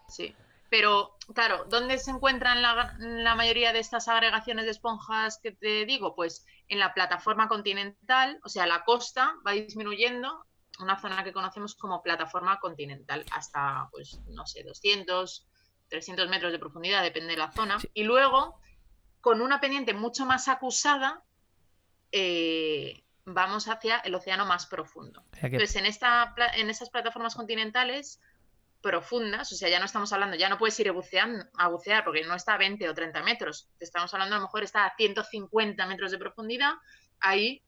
Sí. 0.09 0.33
Pero, 0.71 1.17
claro, 1.35 1.65
¿dónde 1.69 1.99
se 1.99 2.13
encuentran 2.13 2.63
la, 2.63 2.95
la, 2.99 3.35
mayoría 3.35 3.73
de 3.73 3.81
estas 3.81 4.07
agregaciones 4.07 4.65
de 4.65 4.71
esponjas 4.71 5.41
que 5.43 5.51
te 5.51 5.87
digo? 5.87 6.15
Pues 6.15 6.47
en 6.69 6.79
la 6.79 6.95
plataforma 6.95 7.49
continental, 7.49 8.39
o 8.45 8.49
sea, 8.49 8.67
la 8.67 8.85
costa 8.85 9.35
va 9.45 9.53
disminuyendo, 9.53 10.47
una 10.79 11.01
zona 11.01 11.25
que 11.25 11.33
conocemos 11.33 11.75
como 11.75 12.03
plataforma 12.03 12.61
continental, 12.61 13.25
hasta, 13.33 13.89
pues, 13.91 14.21
no 14.29 14.47
sé, 14.47 14.63
200, 14.63 15.49
300 15.89 16.29
metros 16.29 16.53
de 16.53 16.61
profundidad, 16.61 17.03
depende 17.03 17.33
de 17.33 17.39
la 17.39 17.51
zona. 17.51 17.79
Y 17.93 18.05
luego, 18.05 18.61
con 19.21 19.41
una 19.41 19.61
pendiente 19.61 19.95
mucho 19.95 20.27
más 20.27 20.47
acusada, 20.47 21.25
eh, 22.13 23.06
vamos 23.27 23.69
hacia 23.69 23.99
el 23.99 24.15
océano 24.15 24.47
más 24.47 24.67
profundo. 24.67 25.23
Entonces, 25.43 25.77
en, 25.77 25.85
esta, 25.85 26.35
en 26.55 26.71
esas 26.71 26.91
plataformas 26.91 27.35
continentales 27.35 28.21
profundas, 28.81 29.51
o 29.53 29.57
sea, 29.57 29.69
ya 29.69 29.81
no 29.81 29.85
estamos 29.85 30.13
hablando, 30.13 30.37
ya 30.37 30.49
no 30.49 30.59
puedes 30.59 30.79
ir 30.79 30.89
a 30.89 30.93
bucear, 30.93 31.51
a 31.59 31.69
bucear 31.69 32.05
porque 32.05 32.23
no 32.23 32.37
está 32.37 32.55
a 32.55 32.59
20 32.59 32.89
o 32.89 32.95
30 32.95 33.23
metros, 33.25 33.69
estamos 33.81 34.15
hablando 34.15 34.37
a 34.37 34.39
lo 34.39 34.45
mejor 34.45 34.63
está 34.63 34.87
a 34.87 34.95
150 34.97 35.87
metros 35.87 36.13
de 36.13 36.19
profundidad, 36.19 36.75
ahí 37.19 37.63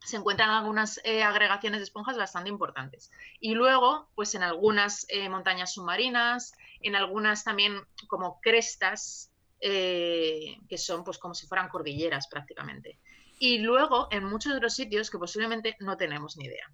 se 0.00 0.18
encuentran 0.18 0.50
algunas 0.50 1.00
eh, 1.04 1.22
agregaciones 1.22 1.80
de 1.80 1.84
esponjas 1.84 2.18
bastante 2.18 2.50
importantes. 2.50 3.10
Y 3.38 3.54
luego, 3.54 4.10
pues 4.14 4.34
en 4.34 4.42
algunas 4.42 5.06
eh, 5.08 5.30
montañas 5.30 5.72
submarinas, 5.72 6.52
en 6.82 6.94
algunas 6.94 7.42
también 7.42 7.80
como 8.06 8.40
crestas, 8.40 9.28
que 9.62 10.78
son 10.78 11.04
pues 11.04 11.18
como 11.18 11.34
si 11.34 11.46
fueran 11.46 11.68
cordilleras 11.68 12.28
prácticamente. 12.28 12.98
Y 13.42 13.56
luego 13.56 14.06
en 14.10 14.24
muchos 14.24 14.52
otros 14.52 14.74
sitios 14.74 15.10
que 15.10 15.16
posiblemente 15.16 15.74
no 15.80 15.96
tenemos 15.96 16.36
ni 16.36 16.44
idea. 16.44 16.70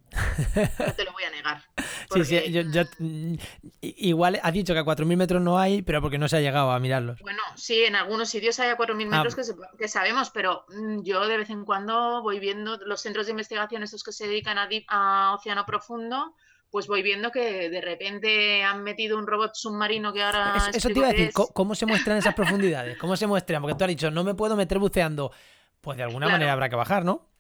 No 0.85 0.93
te 0.95 1.05
lo 1.05 1.13
voy 1.13 1.23
a 1.23 1.31
negar. 1.31 1.63
Sí, 2.13 2.25
sí, 2.25 2.53
yo, 2.53 2.63
mm, 3.01 3.35
igual 3.81 4.39
ha 4.41 4.53
dicho 4.53 4.73
que 4.73 4.79
a 4.79 4.85
4.000 4.85 5.17
metros 5.17 5.43
no 5.43 5.59
hay, 5.59 5.83
pero 5.83 6.01
porque 6.01 6.19
no 6.19 6.29
se 6.29 6.37
ha 6.37 6.41
llegado 6.41 6.71
a 6.71 6.79
mirarlos. 6.79 7.21
Bueno, 7.21 7.43
sí, 7.57 7.83
en 7.83 7.97
algunos 7.97 8.29
sitios 8.29 8.61
hay 8.61 8.71
a 8.71 8.77
4.000 8.77 8.93
ah. 8.93 9.25
metros 9.25 9.57
que, 9.77 9.89
sabemos, 9.89 10.31
pero 10.31 10.65
mm, 10.69 11.03
yo 11.03 11.27
de 11.27 11.37
vez 11.37 11.51
en 11.51 11.65
cuando 11.65 12.23
voy 12.23 12.39
viendo 12.39 12.77
los 12.79 13.01
centros 13.01 13.27
de 13.27 13.33
investigación, 13.33 13.83
estos 13.83 14.05
que 14.05 14.13
se 14.13 14.29
dedican 14.29 14.57
a, 14.57 14.69
a 14.87 15.35
océano 15.35 15.67
profundo, 15.67 16.37
pues 16.71 16.87
voy 16.87 17.03
viendo 17.03 17.33
que 17.33 17.69
de 17.71 17.81
repente 17.81 18.63
han 18.63 18.85
metido 18.85 19.19
un 19.19 19.27
robot 19.27 19.55
submarino 19.55 20.13
que 20.13 20.23
ahora... 20.23 20.71
eso 20.73 20.89
te 20.89 20.99
iba 20.99 21.09
a 21.09 21.13
decir, 21.13 21.33
¿cómo 21.33 21.75
se 21.75 21.87
muestran 21.87 22.19
esas 22.19 22.35
profundidades? 22.35 22.99
¿Cómo 22.99 23.17
se 23.17 23.27
muestran? 23.27 23.63
Porque 23.63 23.77
tú 23.77 23.85
has 23.85 23.89
dicho, 23.89 24.11
no 24.11 24.23
me 24.23 24.35
puedo 24.35 24.55
meter 24.57 24.79
buceando. 24.79 25.33
Pues 25.87 25.99
de 25.99 26.03
alguna 26.03 26.29
manera 26.29 26.53
habrá 26.53 26.69
que 26.69 26.75
bajar, 26.75 27.05
¿no? 27.05 27.31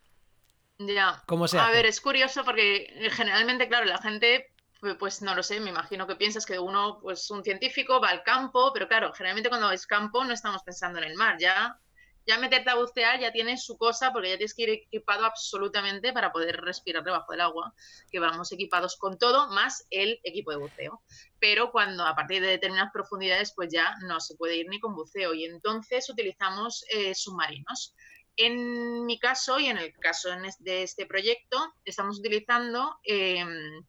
Ya. 0.78 1.20
¿Cómo 1.26 1.48
se 1.48 1.58
A 1.58 1.68
ver, 1.72 1.84
es 1.84 2.00
curioso 2.00 2.44
porque 2.44 2.86
generalmente, 3.10 3.66
claro, 3.66 3.86
la 3.86 3.98
gente, 3.98 4.54
pues 5.00 5.20
no 5.20 5.34
lo 5.34 5.42
sé, 5.42 5.58
me 5.58 5.70
imagino 5.70 6.06
que 6.06 6.14
piensas 6.14 6.46
que 6.46 6.56
uno, 6.56 7.00
pues 7.02 7.28
un 7.32 7.42
científico 7.42 8.00
va 8.00 8.10
al 8.10 8.22
campo, 8.22 8.70
pero 8.72 8.86
claro, 8.86 9.12
generalmente 9.14 9.48
cuando 9.48 9.72
es 9.72 9.84
campo 9.84 10.24
no 10.24 10.32
estamos 10.32 10.62
pensando 10.62 11.00
en 11.00 11.06
el 11.06 11.16
mar, 11.16 11.38
ya 11.40 11.80
ya 12.26 12.38
meterte 12.38 12.70
a 12.70 12.74
bucear 12.74 13.20
ya 13.20 13.30
tienes 13.32 13.64
su 13.64 13.78
cosa 13.78 14.12
porque 14.12 14.30
ya 14.30 14.36
tienes 14.36 14.54
que 14.54 14.62
ir 14.62 14.70
equipado 14.70 15.24
absolutamente 15.24 16.12
para 16.12 16.32
poder 16.32 16.60
respirar 16.60 17.04
debajo 17.04 17.32
del 17.32 17.40
agua, 17.40 17.72
que 18.10 18.18
vamos 18.18 18.50
equipados 18.52 18.96
con 18.96 19.16
todo 19.16 19.48
más 19.48 19.86
el 19.90 20.18
equipo 20.24 20.50
de 20.50 20.56
buceo. 20.56 21.02
Pero 21.38 21.70
cuando 21.70 22.04
a 22.04 22.14
partir 22.16 22.42
de 22.42 22.48
determinadas 22.48 22.92
profundidades 22.92 23.52
pues 23.54 23.72
ya 23.72 23.94
no 24.02 24.20
se 24.20 24.34
puede 24.34 24.56
ir 24.56 24.66
ni 24.68 24.80
con 24.80 24.94
buceo 24.94 25.34
y 25.34 25.44
entonces 25.44 26.10
utilizamos 26.10 26.84
eh, 26.90 27.14
submarinos. 27.14 27.94
En 28.36 29.06
mi 29.06 29.18
caso 29.18 29.58
y 29.58 29.66
en 29.66 29.78
el 29.78 29.92
caso 29.94 30.28
de 30.58 30.82
este 30.82 31.06
proyecto 31.06 31.74
estamos 31.84 32.18
utilizando 32.18 32.98
em, 33.04 33.82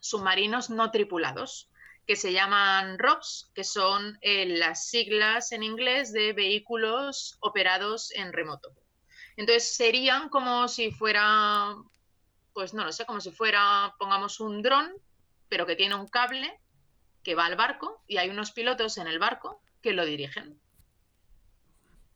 submarinos 0.00 0.70
no 0.70 0.90
tripulados 0.90 1.70
que 2.06 2.16
se 2.16 2.32
llaman 2.32 2.98
ROPS, 2.98 3.50
que 3.54 3.64
son 3.64 4.18
eh, 4.22 4.46
las 4.46 4.88
siglas 4.88 5.52
en 5.52 5.62
inglés 5.62 6.10
de 6.10 6.32
vehículos 6.32 7.36
operados 7.40 8.12
en 8.12 8.32
remoto. 8.32 8.70
Entonces 9.36 9.76
serían 9.76 10.30
como 10.30 10.68
si 10.68 10.90
fuera, 10.90 11.76
pues 12.54 12.72
no 12.72 12.84
lo 12.86 12.92
sé, 12.92 13.04
como 13.04 13.20
si 13.20 13.30
fuera, 13.30 13.94
pongamos 13.98 14.40
un 14.40 14.62
dron, 14.62 14.90
pero 15.50 15.66
que 15.66 15.76
tiene 15.76 15.96
un 15.96 16.08
cable 16.08 16.58
que 17.22 17.34
va 17.34 17.44
al 17.44 17.56
barco 17.56 18.02
y 18.06 18.16
hay 18.16 18.30
unos 18.30 18.52
pilotos 18.52 18.96
en 18.96 19.06
el 19.06 19.18
barco 19.18 19.62
que 19.82 19.92
lo 19.92 20.06
dirigen. 20.06 20.58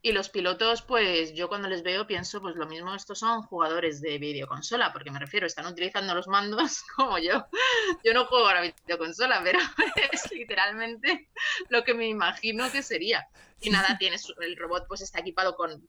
Y 0.05 0.11
los 0.11 0.31
pilotos, 0.31 0.83
pues 0.83 1.33
yo 1.33 1.49
cuando 1.49 1.69
les 1.69 1.85
veo 1.85 2.09
pienso, 2.09 2.41
pues 2.41 2.57
lo 2.57 2.67
mismo, 2.67 2.93
estos 2.93 3.21
son 3.21 3.43
jugadores 3.43 4.01
de 4.01 4.19
videoconsola, 4.19 4.93
porque 4.93 5.13
me 5.13 5.21
refiero, 5.21 5.47
están 5.47 5.67
utilizando 5.67 6.13
los 6.13 6.27
mandos 6.27 6.83
como 6.97 7.19
yo. 7.19 7.47
Yo 8.03 8.13
no 8.13 8.27
juego 8.27 8.49
a 8.49 8.55
la 8.55 8.61
videoconsola, 8.63 9.41
pero 9.45 9.61
es 10.13 10.29
literalmente 10.33 11.31
lo 11.69 11.85
que 11.85 11.95
me 11.95 12.09
imagino 12.09 12.71
que 12.73 12.83
sería. 12.83 13.29
Y 13.61 13.71
nada, 13.71 13.97
tienes, 13.99 14.27
el 14.41 14.57
robot 14.57 14.87
pues 14.89 15.03
está 15.03 15.21
equipado 15.21 15.55
con 15.55 15.89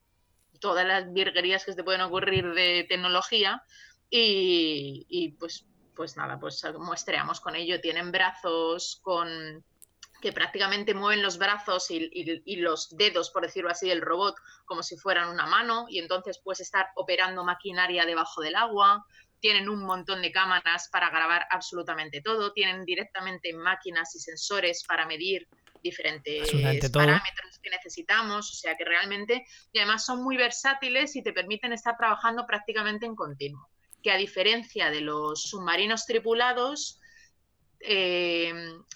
todas 0.59 0.85
las 0.85 1.11
virguerías 1.11 1.65
que 1.65 1.71
se 1.71 1.77
te 1.77 1.83
pueden 1.83 2.01
ocurrir 2.01 2.53
de 2.53 2.85
tecnología 2.87 3.63
y, 4.11 5.07
y 5.09 5.29
pues, 5.31 5.65
pues 5.95 6.17
nada, 6.17 6.39
pues 6.39 6.63
muestreamos 6.77 7.41
con 7.41 7.55
ello. 7.55 7.81
Tienen 7.81 8.11
brazos 8.11 8.99
con 9.01 9.65
que 10.23 10.31
prácticamente 10.31 10.93
mueven 10.93 11.21
los 11.21 11.37
brazos 11.37 11.91
y, 11.91 12.55
los 12.55 12.87
dedos, 12.95 13.29
por 13.29 13.43
decirlo 13.43 13.69
así, 13.69 13.89
del 13.89 13.99
robot 13.99 14.37
como 14.63 14.81
si 14.81 14.95
fueran 14.95 15.27
una 15.27 15.45
mano 15.45 15.85
y 15.89 15.99
entonces 15.99 16.39
puedes 16.41 16.61
estar 16.61 16.87
operando 16.95 17.43
maquinaria 17.43 18.05
debajo 18.05 18.41
del 18.41 18.55
agua. 18.55 19.05
Tienen 19.41 19.67
un 19.67 19.83
montón 19.83 20.21
de 20.21 20.31
cámaras 20.31 20.87
para 20.89 21.09
grabar 21.09 21.45
absolutamente 21.51 22.21
todo. 22.21 22.53
Tienen 22.53 22.85
directamente 22.85 23.51
máquinas 23.51 24.15
y 24.15 24.19
sensores 24.19 24.85
para 24.87 25.05
medir 25.05 25.45
diferentes 25.83 26.49
parámetros 26.93 27.59
que 27.61 27.69
necesitamos. 27.69 28.49
O 28.49 28.53
sea 28.55 28.77
que 28.77 28.85
realmente, 28.85 29.45
y 29.73 29.79
además 29.79 30.05
son 30.05 30.23
muy 30.23 30.37
versátiles 30.37 31.17
y 31.17 31.21
te 31.21 31.33
permiten 31.33 31.73
estar 31.73 31.97
trabajando 31.97 32.45
prácticamente 32.47 33.05
en 33.05 33.17
continuo. 33.17 33.67
Que 34.01 34.11
a 34.11 34.15
diferencia 34.15 34.89
de 34.89 35.01
los 35.01 35.49
submarinos 35.49 36.05
tripulados, 36.05 37.01
eh, 37.81 38.53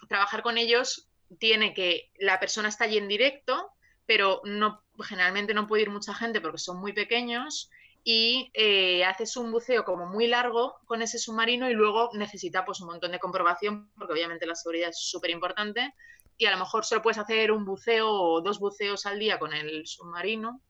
trabajar 0.08 0.42
con 0.42 0.58
ellos 0.58 1.10
tiene 1.40 1.74
que 1.74 2.12
la 2.20 2.40
persona 2.40 2.70
está 2.70 2.86
allí 2.86 2.98
en 2.98 3.08
directo, 3.08 3.72
pero 4.06 4.42
no, 4.46 4.84
generalmente 5.04 5.54
no 5.54 5.68
puede 5.68 5.84
ir 5.84 5.90
mucha 5.90 6.14
gente 6.14 6.42
porque 6.42 6.58
son 6.58 6.80
muy 6.80 6.94
pequeños 6.94 7.70
y 8.04 8.50
eh, 8.54 9.04
haces 9.04 9.36
un 9.36 9.52
buceo 9.52 9.84
como 9.84 10.06
muy 10.06 10.28
largo 10.28 10.78
con 10.86 11.02
ese 11.02 11.20
submarino 11.20 11.70
y 11.70 11.74
luego 11.74 12.10
necesita 12.14 12.64
pues 12.64 12.80
un 12.80 12.88
montón 12.88 13.12
de 13.12 13.20
comprobación 13.20 13.92
porque 13.98 14.14
obviamente 14.14 14.46
la 14.46 14.56
seguridad 14.56 14.90
es 14.90 15.00
súper 15.00 15.30
importante 15.32 15.94
y 16.38 16.46
a 16.46 16.52
lo 16.52 16.58
mejor 16.58 16.86
solo 16.86 17.02
puedes 17.02 17.18
hacer 17.18 17.52
un 17.52 17.66
buceo 17.66 18.10
o 18.10 18.42
dos 18.42 18.60
buceos 18.60 19.06
al 19.06 19.20
día 19.20 19.40
con 19.40 19.54
el 19.54 19.86
submarino 19.86 20.62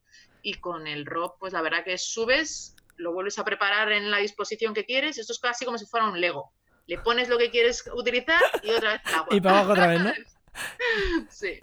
y 0.41 0.56
con 0.56 0.88
el 0.88 1.06
ROP 1.06 1.38
pues 1.39 1.54
la 1.54 1.62
verdad 1.62 1.84
que 1.84 2.00
subes, 2.00 2.76
lo 2.96 3.13
vuelves 3.13 3.38
a 3.38 3.46
preparar 3.46 3.91
en 3.91 4.10
la 4.10 4.17
disposición 4.17 4.74
que 4.74 4.86
quieres, 4.86 5.20
esto 5.20 5.34
es 5.34 5.39
casi 5.39 5.63
como 5.63 5.78
si 5.78 5.86
fuera 5.86 6.08
un 6.08 6.20
Lego. 6.20 6.52
Le 6.88 6.98
pones 6.98 7.28
lo 7.28 7.38
que 7.38 7.52
quieres 7.52 7.84
utilizar 7.93 8.41
y 8.63 8.72
otra 8.72 8.93
vez 8.93 9.02
el 9.06 9.13
agua. 9.13 9.36
Y 9.36 9.41
para 9.41 9.60
abajo 9.60 9.72
otra 9.74 9.88
vez, 9.88 10.02
¿no? 10.02 10.13
sí. 11.30 11.60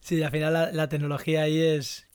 Sí, 0.00 0.22
al 0.22 0.30
final 0.30 0.70
la, 0.72 0.88
tecnología 0.88 1.42
ahí 1.42 1.60
es. 1.60 2.08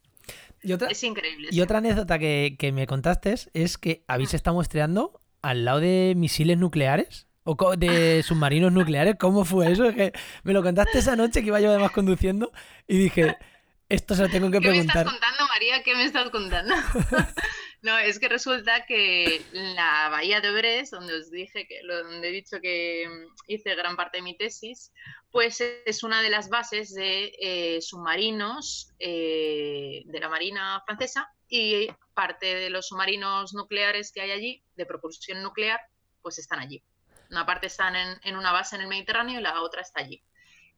Y 0.64 0.74
otra, 0.74 0.90
es 0.90 1.04
increíble. 1.04 1.50
Y 1.52 1.62
otra 1.62 1.80
anécdota 1.80 2.20
que, 2.20 2.72
me 2.74 2.88
contaste 2.88 3.36
es 3.54 3.78
que 3.78 4.04
habéis 4.08 4.34
mm. 4.34 4.36
estado 4.36 4.56
muestreando 4.56 5.22
al 5.42 5.66
lado 5.66 5.80
de 5.80 6.14
misiles 6.16 6.58
nucleares 6.58 7.28
o 7.44 7.76
de 7.76 8.24
submarinos 8.24 8.72
nucleares. 8.72 9.16
¿Cómo 9.20 9.46
fue 9.46 9.72
eso? 9.72 9.94
que 9.94 10.14
me 10.44 10.54
lo 10.54 10.64
contaste 10.64 11.00
esa 11.00 11.16
noche 11.16 11.42
que 11.42 11.48
iba 11.48 11.60
yo 11.60 11.70
además 11.70 11.92
conduciendo 11.92 12.52
y 12.88 12.98
dije, 12.98 13.38
esto 13.92 14.16
se 14.16 14.24
lo 14.24 14.30
tengo 14.30 14.50
que 14.50 14.62
preguntar. 14.62 15.06
¿Qué 15.06 15.12
me 15.12 15.12
estás 15.12 15.12
contando, 15.12 15.48
María? 15.54 15.84
¿Qué 15.84 15.96
me 15.96 16.04
estás 16.06 16.30
contando? 16.30 16.76
No, 17.84 17.98
es 17.98 18.20
que 18.20 18.30
resulta 18.30 18.86
que 18.86 19.44
la 19.52 20.10
bahía 20.10 20.40
de 20.40 20.52
Brest, 20.52 20.94
donde 20.94 21.16
os 21.16 21.32
dije 21.32 21.68
que, 21.68 21.82
donde 21.82 22.30
he 22.30 22.32
dicho 22.32 22.58
que 22.62 23.08
mm, 23.10 23.34
hice 23.48 23.74
gran 23.74 23.96
parte 23.96 24.18
de 24.20 24.22
mi 24.22 24.38
tesis, 24.38 24.92
pues 25.32 25.60
es 25.62 26.04
una 26.04 26.22
de 26.22 26.30
las 26.30 26.50
bases 26.50 26.94
de 26.94 27.34
eh, 27.42 27.82
submarinos 27.82 28.92
eh, 29.00 30.04
de 30.06 30.20
la 30.20 30.30
Marina 30.30 30.84
francesa 30.86 31.28
y 31.50 31.88
parte 32.14 32.54
de 32.54 32.70
los 32.70 32.90
submarinos 32.90 33.56
nucleares 33.56 34.12
que 34.12 34.22
hay 34.22 34.30
allí, 34.30 34.64
de 34.76 34.86
propulsión 34.86 35.42
nuclear, 35.42 35.82
pues 36.22 36.38
están 36.38 36.60
allí. 36.60 36.84
Una 37.32 37.48
parte 37.48 37.66
están 37.66 37.96
en 37.96 38.36
una 38.36 38.52
base 38.52 38.76
en 38.76 38.84
el 38.84 38.90
Mediterráneo 38.90 39.40
y 39.40 39.44
la 39.44 39.60
otra 39.60 39.82
está 39.82 40.02
allí. 40.02 40.22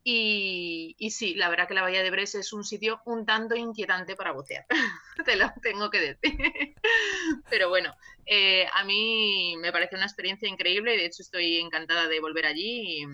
Y, 0.05 1.09
sí, 1.11 1.33
la 1.33 1.47
verdad 1.47 1.67
que 1.67 1.73
la 1.73 1.81
Bahía 1.81 2.03
de 2.03 2.11
Brest 2.11 2.35
es 2.35 2.51
un 2.51 2.65
sitio 2.65 3.01
un 3.05 3.25
tanto 3.25 3.55
inquietante 3.55 4.17
para 4.17 4.33
bucear, 4.33 4.65
te 5.25 5.37
lo 5.37 5.51
tengo 5.61 5.89
que 5.89 5.99
decir. 5.99 6.75
Pero 7.49 7.69
bueno, 7.69 7.95
eh, 8.25 8.67
a 8.73 8.83
mí 8.83 9.55
me 9.59 9.71
parece 9.71 9.95
una 9.95 10.05
experiencia 10.05 10.49
increíble 10.49 10.93
y 10.93 10.97
de 10.97 11.05
hecho 11.05 11.21
estoy 11.21 11.57
encantada 11.59 12.07
de 12.07 12.19
volver 12.19 12.45
allí. 12.45 13.05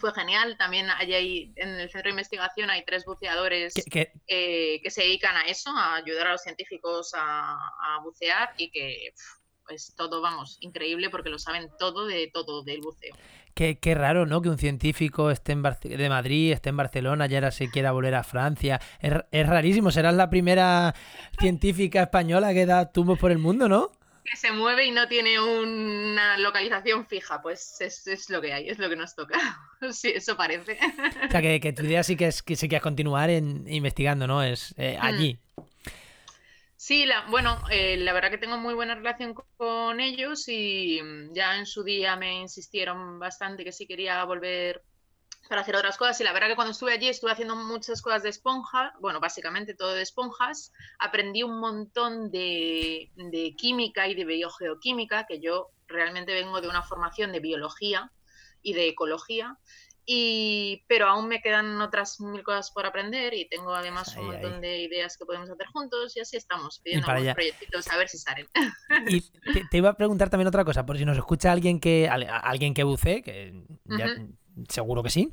fue 0.00 0.12
genial. 0.12 0.56
También 0.58 0.90
allí 0.90 1.52
en 1.54 1.68
el 1.68 1.88
centro 1.88 2.08
de 2.08 2.10
investigación 2.10 2.70
hay 2.70 2.84
tres 2.84 3.04
buceadores 3.04 3.74
eh, 4.26 4.80
que 4.82 4.90
se 4.90 5.02
dedican 5.02 5.36
a 5.36 5.42
eso, 5.42 5.70
a 5.70 5.94
ayudar 5.96 6.26
a 6.26 6.32
los 6.32 6.42
científicos 6.42 7.12
a, 7.14 7.52
a 7.54 8.00
bucear 8.02 8.54
y 8.56 8.70
que 8.70 9.14
pues 9.64 9.94
todo, 9.96 10.20
vamos, 10.20 10.58
increíble 10.60 11.10
porque 11.10 11.30
lo 11.30 11.38
saben 11.38 11.70
todo 11.78 12.06
de 12.06 12.28
todo 12.32 12.62
del 12.62 12.80
buceo. 12.80 13.14
Qué, 13.54 13.78
qué 13.78 13.94
raro, 13.94 14.24
¿no? 14.26 14.40
Que 14.40 14.48
un 14.48 14.58
científico 14.58 15.30
esté 15.30 15.52
en 15.52 15.62
de 15.62 16.08
Madrid, 16.08 16.52
esté 16.52 16.70
en 16.70 16.76
Barcelona 16.76 17.26
y 17.28 17.34
ahora 17.34 17.50
se 17.50 17.70
quiera 17.70 17.92
volver 17.92 18.14
a 18.14 18.24
Francia. 18.24 18.80
Es, 19.00 19.12
es 19.30 19.46
rarísimo, 19.46 19.90
serás 19.90 20.14
la 20.14 20.30
primera 20.30 20.94
científica 21.38 22.02
española 22.02 22.54
que 22.54 22.66
da 22.66 22.90
tumbos 22.90 23.18
por 23.18 23.30
el 23.30 23.38
mundo, 23.38 23.68
¿no? 23.68 23.90
Que 24.24 24.36
se 24.36 24.52
mueve 24.52 24.86
y 24.86 24.92
no 24.92 25.08
tiene 25.08 25.40
una 25.40 26.38
localización 26.38 27.06
fija, 27.06 27.42
pues 27.42 27.80
es, 27.80 28.06
es 28.06 28.30
lo 28.30 28.40
que 28.40 28.52
hay, 28.52 28.68
es 28.68 28.78
lo 28.78 28.88
que 28.88 28.94
nos 28.94 29.16
toca. 29.16 29.36
sí, 29.90 30.12
eso 30.14 30.36
parece. 30.36 30.78
O 31.26 31.30
sea, 31.30 31.42
que, 31.42 31.58
que 31.58 31.72
tu 31.72 31.82
idea 31.82 32.04
sí 32.04 32.16
que 32.16 32.28
es 32.28 32.42
que 32.42 32.54
sí 32.54 32.68
quieres 32.68 32.82
continuar 32.82 33.30
en, 33.30 33.64
investigando, 33.66 34.28
¿no? 34.28 34.42
Es 34.42 34.74
eh, 34.78 34.96
mm. 34.96 35.62
Sí, 36.84 37.06
la, 37.06 37.24
bueno, 37.30 37.62
eh, 37.70 37.96
la 37.96 38.12
verdad 38.12 38.32
que 38.32 38.38
tengo 38.38 38.58
muy 38.58 38.74
buena 38.74 38.96
relación 38.96 39.34
con 39.56 40.00
ellos 40.00 40.48
y 40.48 41.00
mm, 41.00 41.32
ya 41.32 41.56
en 41.56 41.64
su 41.64 41.84
día 41.84 42.16
me 42.16 42.40
insistieron 42.40 43.20
bastante 43.20 43.62
que 43.62 43.70
sí 43.70 43.86
quería 43.86 44.24
volver 44.24 44.82
para 45.48 45.60
hacer 45.60 45.76
otras 45.76 45.96
cosas 45.96 46.20
y 46.20 46.24
la 46.24 46.32
verdad 46.32 46.48
que 46.48 46.56
cuando 46.56 46.72
estuve 46.72 46.92
allí 46.92 47.06
estuve 47.06 47.30
haciendo 47.30 47.54
muchas 47.54 48.02
cosas 48.02 48.24
de 48.24 48.30
esponja, 48.30 48.94
bueno, 48.98 49.20
básicamente 49.20 49.74
todo 49.74 49.94
de 49.94 50.02
esponjas, 50.02 50.72
aprendí 50.98 51.44
un 51.44 51.60
montón 51.60 52.32
de, 52.32 53.12
de 53.14 53.54
química 53.56 54.08
y 54.08 54.16
de 54.16 54.24
biogeoquímica, 54.24 55.24
que 55.24 55.38
yo 55.38 55.68
realmente 55.86 56.34
vengo 56.34 56.60
de 56.60 56.66
una 56.66 56.82
formación 56.82 57.30
de 57.30 57.38
biología 57.38 58.10
y 58.60 58.72
de 58.72 58.88
ecología 58.88 59.56
Y, 60.04 60.84
pero 60.88 61.06
aún 61.06 61.28
me 61.28 61.40
quedan 61.40 61.80
otras 61.80 62.20
mil 62.20 62.42
cosas 62.42 62.72
por 62.72 62.86
aprender 62.86 63.34
y 63.34 63.48
tengo 63.48 63.72
además 63.72 64.16
un 64.16 64.26
montón 64.26 64.60
de 64.60 64.82
ideas 64.82 65.16
que 65.16 65.24
podemos 65.24 65.48
hacer 65.48 65.66
juntos 65.68 66.16
y 66.16 66.20
así 66.20 66.36
estamos 66.36 66.80
pidiendo 66.82 67.08
algunos 67.08 67.34
proyectitos 67.34 67.88
a 67.88 67.96
ver 67.96 68.08
si 68.08 68.18
salen. 68.18 68.48
Y 69.08 69.20
te, 69.70 69.76
iba 69.76 69.90
a 69.90 69.96
preguntar 69.96 70.28
también 70.28 70.48
otra 70.48 70.64
cosa, 70.64 70.84
por 70.84 70.98
si 70.98 71.04
nos 71.04 71.16
escucha 71.16 71.52
alguien 71.52 71.78
que 71.78 72.08
alguien 72.08 72.74
que 72.74 72.82
bucee, 72.82 73.22
que 73.22 73.64
seguro 74.68 75.02
que 75.02 75.10
sí. 75.10 75.30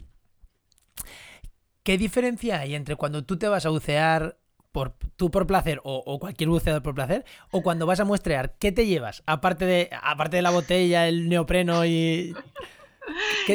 ¿Qué 1.83 1.97
diferencia 1.97 2.59
hay 2.59 2.75
entre 2.75 2.95
cuando 2.95 3.23
tú 3.25 3.37
te 3.37 3.47
vas 3.47 3.65
a 3.65 3.69
bucear 3.69 4.37
por, 4.71 4.95
tú 5.15 5.31
por 5.31 5.47
placer 5.47 5.81
o, 5.83 6.19
cualquier 6.19 6.49
buceador 6.49 6.83
por 6.83 6.95
placer, 6.95 7.25
o 7.51 7.61
cuando 7.61 7.85
vas 7.85 7.99
a 7.99 8.05
muestrear, 8.05 8.55
¿qué 8.59 8.71
te 8.71 8.85
llevas? 8.85 9.23
Aparte 9.25 9.65
de, 9.65 9.89
aparte 10.01 10.37
de 10.37 10.41
la 10.41 10.51
botella, 10.51 11.07
el 11.07 11.29
neopreno 11.29 11.85
y... 11.85 12.35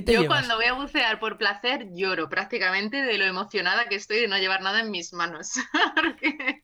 Yo 0.07 0.27
cuando 0.27 0.57
voy 0.57 0.65
a 0.67 0.73
bucear 0.73 1.21
por 1.21 1.39
placer 1.39 1.89
lloro 1.93 2.29
prácticamente 2.29 3.03
de 3.03 3.19
lo 3.19 3.25
emocionada 3.25 3.89
que 3.89 3.95
estoy 3.95 4.21
de 4.21 4.29
no 4.29 4.39
llevar 4.39 4.63
nada 4.63 4.81
en 4.81 4.91
mis 4.91 5.13
manos. 5.13 5.53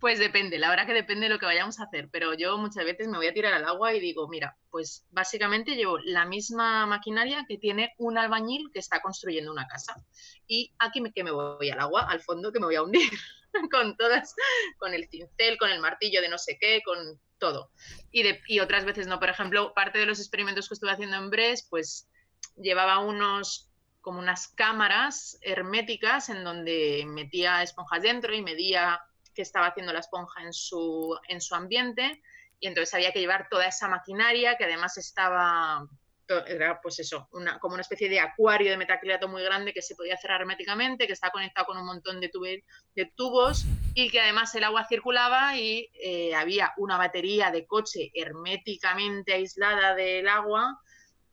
pues 0.00 0.18
depende, 0.18 0.58
la 0.58 0.70
verdad 0.70 0.86
que 0.86 0.94
depende 0.94 1.26
de 1.26 1.34
lo 1.34 1.38
que 1.38 1.46
vayamos 1.46 1.80
a 1.80 1.84
hacer, 1.84 2.08
pero 2.10 2.34
yo 2.34 2.58
muchas 2.58 2.84
veces 2.84 3.08
me 3.08 3.18
voy 3.18 3.26
a 3.26 3.34
tirar 3.34 3.54
al 3.54 3.64
agua 3.64 3.94
y 3.94 4.00
digo, 4.00 4.28
mira, 4.28 4.56
pues 4.70 5.04
básicamente 5.10 5.74
llevo 5.74 5.98
la 5.98 6.24
misma 6.24 6.86
maquinaria 6.86 7.44
que 7.48 7.58
tiene 7.58 7.92
un 7.98 8.18
albañil 8.18 8.70
que 8.72 8.78
está 8.78 9.00
construyendo 9.00 9.50
una 9.50 9.66
casa. 9.66 9.96
Y 10.46 10.72
aquí 10.78 11.00
me, 11.00 11.12
que 11.12 11.24
me 11.24 11.30
voy 11.30 11.70
al 11.70 11.80
agua, 11.80 12.06
al 12.08 12.20
fondo, 12.20 12.52
que 12.52 12.60
me 12.60 12.66
voy 12.66 12.76
a 12.76 12.82
hundir. 12.82 13.10
con 13.70 13.96
todas, 13.96 14.34
con 14.78 14.94
el 14.94 15.08
cincel, 15.08 15.58
con 15.58 15.70
el 15.70 15.80
martillo 15.80 16.20
de 16.20 16.28
no 16.28 16.38
sé 16.38 16.56
qué, 16.60 16.80
con 16.84 17.20
todo. 17.42 17.72
Y, 18.12 18.60
otras 18.60 18.84
veces 18.84 19.08
no. 19.08 19.18
Por 19.18 19.28
ejemplo, 19.28 19.74
parte 19.74 19.98
de 19.98 20.06
los 20.06 20.20
experimentos 20.20 20.68
que 20.68 20.74
estuve 20.74 20.92
haciendo 20.92 21.16
en 21.16 21.28
Bres, 21.28 21.66
pues 21.68 22.08
llevaba 22.56 23.00
unos 23.00 23.68
como 24.00 24.20
unas 24.20 24.48
cámaras 24.48 25.38
herméticas 25.42 26.28
en 26.28 26.44
donde 26.44 27.04
metía 27.06 27.62
esponjas 27.62 28.02
dentro 28.02 28.32
y 28.34 28.42
medía 28.42 29.00
qué 29.34 29.42
estaba 29.42 29.66
haciendo 29.66 29.92
la 29.92 30.00
esponja 30.00 30.42
en 30.42 30.52
su, 30.52 31.18
en 31.28 31.40
su 31.40 31.56
ambiente. 31.56 32.22
Y 32.60 32.68
entonces 32.68 32.94
había 32.94 33.12
que 33.12 33.18
llevar 33.18 33.48
toda 33.50 33.66
esa 33.66 33.88
maquinaria 33.88 34.56
que 34.56 34.64
además 34.64 34.96
estaba 34.96 35.88
era 36.46 36.80
pues 36.80 36.98
eso, 37.00 37.28
una, 37.32 37.58
como 37.58 37.74
una 37.74 37.82
especie 37.82 38.08
de 38.08 38.20
acuario 38.20 38.70
de 38.70 38.76
metacrilato 38.76 39.28
muy 39.28 39.42
grande 39.42 39.72
que 39.72 39.82
se 39.82 39.94
podía 39.94 40.16
cerrar 40.16 40.40
herméticamente, 40.40 41.06
que 41.06 41.12
está 41.12 41.30
conectado 41.30 41.66
con 41.66 41.78
un 41.78 41.86
montón 41.86 42.20
de, 42.20 42.30
de 42.94 43.12
tubos 43.16 43.64
y 43.94 44.10
que 44.10 44.20
además 44.20 44.54
el 44.54 44.64
agua 44.64 44.86
circulaba 44.88 45.56
y 45.56 45.90
eh, 46.02 46.34
había 46.34 46.72
una 46.76 46.96
batería 46.96 47.50
de 47.50 47.66
coche 47.66 48.10
herméticamente 48.14 49.34
aislada 49.34 49.94
del 49.94 50.28
agua 50.28 50.78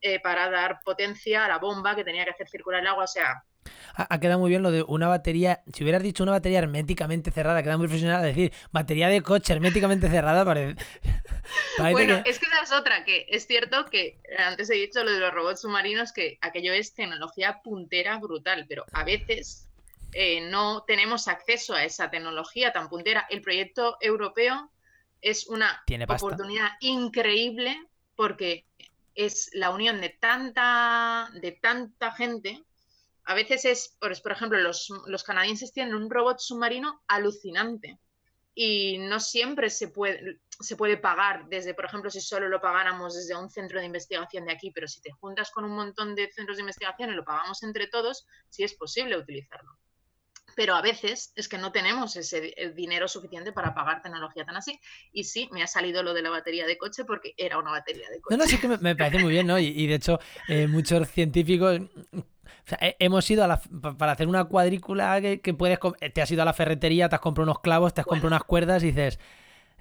eh, 0.02 0.20
para 0.20 0.50
dar 0.50 0.80
potencia 0.84 1.46
a 1.46 1.48
la 1.48 1.58
bomba 1.58 1.96
que 1.96 2.04
tenía 2.04 2.24
que 2.24 2.32
hacer 2.32 2.50
circular 2.50 2.82
el 2.82 2.88
agua. 2.88 3.04
O 3.04 3.08
sea, 3.08 3.44
ha, 3.96 4.20
quedado 4.20 4.40
muy 4.40 4.50
bien 4.50 4.64
lo 4.64 4.72
de 4.72 4.84
una 4.84 5.08
batería. 5.08 5.62
Si 5.74 5.84
hubieras 5.84 6.04
dicho 6.04 6.24
una 6.24 6.34
batería 6.34 6.60
herméticamente 6.60 7.32
cerrada, 7.32 7.64
queda 7.64 7.78
muy 7.78 7.88
profesional. 7.88 8.22
decir, 8.24 8.52
batería 8.72 9.10
de 9.10 9.22
coche 9.22 9.54
herméticamente 9.54 10.10
cerrada, 10.10 10.46
parece. 10.46 10.76
bueno, 11.92 12.22
es 12.26 12.40
que 12.40 12.46
esa 12.46 12.64
es 12.64 12.72
otra, 12.72 13.04
que 13.04 13.26
es 13.30 13.48
cierto 13.48 13.86
que 13.86 14.20
antes 14.38 14.70
he 14.70 14.76
dicho 14.76 15.04
lo 15.04 15.12
de 15.12 15.20
los 15.20 15.34
robots 15.34 15.62
submarinos, 15.62 16.12
que 16.12 16.38
aquello 16.42 16.74
es 16.74 16.94
tecnología 16.94 17.62
puntera 17.64 18.18
brutal, 18.18 18.66
pero 18.68 18.86
a 18.94 19.04
veces 19.04 19.70
eh, 20.14 20.42
no 20.42 20.84
tenemos 20.88 21.28
acceso 21.28 21.74
a 21.74 21.84
esa 21.84 22.10
tecnología 22.10 22.74
tan 22.74 22.90
puntera. 22.90 23.28
El 23.30 23.42
proyecto 23.42 23.98
europeo 24.02 24.72
es 25.22 25.48
una 25.48 25.84
oportunidad 26.08 26.70
increíble 26.80 27.78
porque 28.16 28.66
es 29.16 29.50
la 29.54 29.72
unión 29.72 30.02
de 30.02 30.10
tanta, 30.10 31.30
de 31.34 31.52
tanta 31.52 32.12
gente 32.12 32.64
a 33.30 33.36
veces 33.36 33.64
es, 33.64 33.96
por, 34.00 34.32
ejemplo, 34.32 34.58
los, 34.58 35.24
canadienses 35.24 35.72
tienen 35.72 35.94
un 35.94 36.10
robot 36.10 36.40
submarino 36.40 37.04
alucinante 37.08 38.00
y 38.56 38.98
no 38.98 39.20
siempre 39.20 39.70
se 39.70 39.90
puede, 39.90 40.40
se 40.60 40.76
puede 40.76 40.98
pagar 40.98 41.48
desde, 41.48 41.76
por 41.76 41.86
ejemplo, 41.86 42.10
si 42.10 42.22
solo 42.22 42.50
lo 42.50 42.60
pagáramos 42.60 43.14
desde 43.14 43.38
un 43.40 43.52
centro 43.52 43.80
de 43.80 43.86
investigación 43.86 44.46
de 44.46 44.54
aquí, 44.54 44.72
pero 44.72 44.88
si 44.88 45.00
te 45.04 45.12
juntas 45.12 45.52
con 45.52 45.64
un 45.64 45.76
montón 45.76 46.16
de 46.16 46.32
centros 46.32 46.58
de 46.58 46.64
investigación 46.64 47.12
y 47.12 47.14
lo 47.14 47.24
pagamos 47.24 47.62
entre 47.62 47.86
todos, 47.86 48.26
sí 48.50 48.64
es 48.64 48.74
posible 48.74 49.16
utilizarlo. 49.16 49.78
Pero 50.56 50.74
a 50.74 50.82
veces 50.82 51.32
es 51.36 51.48
que 51.48 51.60
no 51.60 51.72
tenemos 51.72 52.16
ese 52.16 52.56
dinero 52.76 53.08
suficiente 53.08 53.52
para 53.52 53.76
pagar 53.76 54.02
tecnología 54.02 54.44
tan 54.44 54.58
así. 54.58 54.80
Y 55.14 55.26
sí, 55.26 55.48
me 55.52 55.62
ha 55.62 55.68
salido 55.68 56.02
lo 56.02 56.16
de 56.16 56.24
la 56.24 56.32
batería 56.32 56.66
de 56.66 56.80
coche 56.80 57.06
porque 57.06 57.36
era 57.38 57.60
una 57.60 57.70
batería 57.70 58.10
de 58.10 58.20
coche. 58.20 58.36
No, 58.36 58.44
no, 58.44 58.50
sí 58.50 58.58
que 58.58 58.68
me, 58.68 58.96
parece 58.96 59.20
muy 59.20 59.34
bien, 59.34 59.46
¿no? 59.46 59.60
Y, 59.60 59.86
de 59.86 59.94
hecho, 59.94 60.20
eh, 60.48 60.66
muchos 60.66 61.08
científicos 61.10 61.80
hemos 63.00 63.30
ido 63.30 63.48
para 63.98 64.12
hacer 64.12 64.28
una 64.28 64.46
cuadrícula 64.46 65.22
que, 65.22 65.54
puedes. 65.54 65.80
Te 66.14 66.22
has 66.22 66.32
ido 66.32 66.42
a 66.42 66.46
la 66.46 66.54
ferretería, 66.54 67.10
te 67.10 67.16
has 67.16 67.22
comprado 67.22 67.52
unos 67.52 67.60
clavos, 67.62 67.94
te 67.94 68.02
has 68.02 68.08
comprado 68.08 68.28
unas 68.28 68.44
cuerdas 68.44 68.84
y 68.84 68.88
dices. 68.88 69.20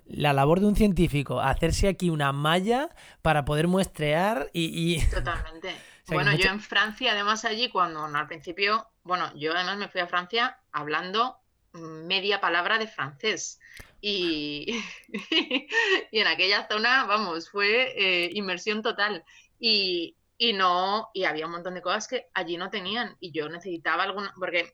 La 0.06 0.32
labor 0.32 0.60
de 0.60 0.66
un 0.66 0.74
científico, 0.74 1.38
hacerse 1.38 1.86
aquí 1.86 2.08
una 2.08 2.32
malla 2.32 2.88
para 3.20 3.44
poder 3.44 3.68
muestrear 3.68 4.48
y. 4.54 5.04
Totalmente. 5.10 5.76
bueno, 6.06 6.34
yo 6.34 6.50
en 6.50 6.60
Francia, 6.60 7.12
además, 7.12 7.44
allí, 7.44 7.68
cuando 7.68 8.04
al 8.04 8.26
principio. 8.26 8.88
Bueno, 9.02 9.30
yo 9.36 9.54
además 9.54 9.76
me 9.76 9.88
fui 9.88 10.00
a 10.00 10.06
Francia 10.06 10.58
hablando 10.72 11.38
media 11.72 12.40
palabra 12.40 12.78
de 12.78 12.86
francés. 12.86 13.60
Y, 14.00 14.82
y 16.10 16.18
en 16.18 16.26
aquella 16.26 16.66
zona, 16.68 17.04
vamos, 17.04 17.50
fue 17.50 17.92
eh, 17.96 18.30
inmersión 18.32 18.82
total. 18.82 19.24
Y, 19.58 20.16
y 20.38 20.52
no, 20.52 21.10
y 21.12 21.24
había 21.24 21.46
un 21.46 21.52
montón 21.52 21.74
de 21.74 21.82
cosas 21.82 22.06
que 22.06 22.28
allí 22.32 22.56
no 22.56 22.70
tenían 22.70 23.16
y 23.20 23.32
yo 23.32 23.48
necesitaba 23.48 24.04
alguna, 24.04 24.32
porque 24.38 24.72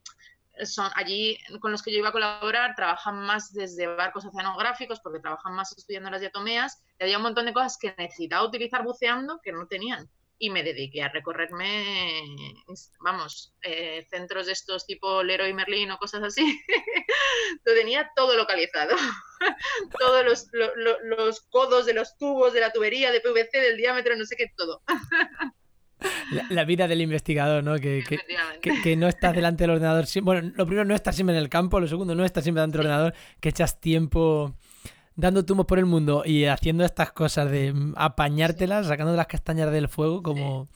son 0.63 0.91
allí 0.95 1.39
con 1.61 1.73
los 1.73 1.83
que 1.83 1.91
yo 1.91 1.99
iba 1.99 2.11
a 2.11 2.13
colaborar 2.13 2.77
trabajan 2.77 3.17
más 3.27 3.53
desde 3.53 3.89
barcos 3.89 4.25
oceanográficos 4.25 5.01
porque 5.01 5.19
trabajan 5.19 5.55
más 5.55 5.77
estudiando 5.77 6.11
las 6.11 6.21
diatomeas 6.21 6.81
y 6.99 7.03
había 7.03 7.17
un 7.17 7.25
montón 7.25 7.47
de 7.47 7.53
cosas 7.53 7.77
que 7.77 7.93
necesitaba 7.99 8.47
utilizar 8.47 8.85
buceando 8.85 9.41
que 9.43 9.51
no 9.51 9.67
tenían 9.67 10.09
y 10.39 10.51
me 10.51 10.63
dediqué 10.63 11.03
a 11.03 11.09
recorrerme, 11.09 12.21
vamos, 13.01 13.55
eh, 13.63 14.07
centros 14.11 14.47
de 14.47 14.53
estos 14.53 14.87
tipo 14.87 15.23
Leroy 15.23 15.55
Merlin 15.55 15.91
o 15.93 15.99
cosas 15.99 16.23
así. 16.23 16.61
lo 17.65 17.75
tenía 17.75 18.11
todo 18.17 18.37
localizado. 18.37 18.97
Todos 19.99 20.25
los, 20.25 20.49
los, 21.05 21.41
codos 21.51 21.85
de 21.85 21.93
los 21.93 22.17
tubos, 22.17 22.55
de 22.55 22.61
la 22.61 22.73
tubería, 22.73 23.13
de 23.13 23.21
PVC, 23.21 23.61
del 23.61 23.77
diámetro, 23.77 24.17
no 24.17 24.25
sé 24.25 24.37
qué, 24.37 24.51
todo. 24.57 24.83
La, 26.51 26.65
vida 26.65 26.89
del 26.89 27.03
investigador, 27.03 27.63
¿no? 27.63 27.79
Que, 27.79 28.03
que, 28.63 28.97
no 28.97 29.07
estás 29.07 29.35
delante 29.35 29.65
del 29.65 29.73
ordenador. 29.73 30.07
Bueno, 30.23 30.53
lo 30.55 30.67
primero, 30.67 30.87
no 30.87 30.95
estás 30.95 31.15
siempre 31.15 31.37
en 31.37 31.43
el 31.43 31.49
campo. 31.49 31.79
Lo 31.79 31.87
segundo, 31.87 32.15
no 32.15 32.25
estás 32.25 32.45
siempre 32.45 32.61
delante 32.61 32.79
del 32.79 32.87
ordenador. 32.87 33.15
Que 33.41 33.51
echas 33.51 33.81
tiempo 33.81 34.57
dando 35.17 35.45
tumos 35.45 35.67
por 35.67 35.79
el 35.79 35.87
mundo 35.87 36.23
y 36.25 36.47
haciendo 36.47 36.85
estas 36.85 37.13
cosas 37.13 37.51
de 37.51 37.75
apañártelas, 37.97 38.87
sacando 38.87 39.15
las 39.15 39.27
castañas 39.27 39.71
del 39.71 39.89
fuego, 39.89 40.23
como... 40.23 40.69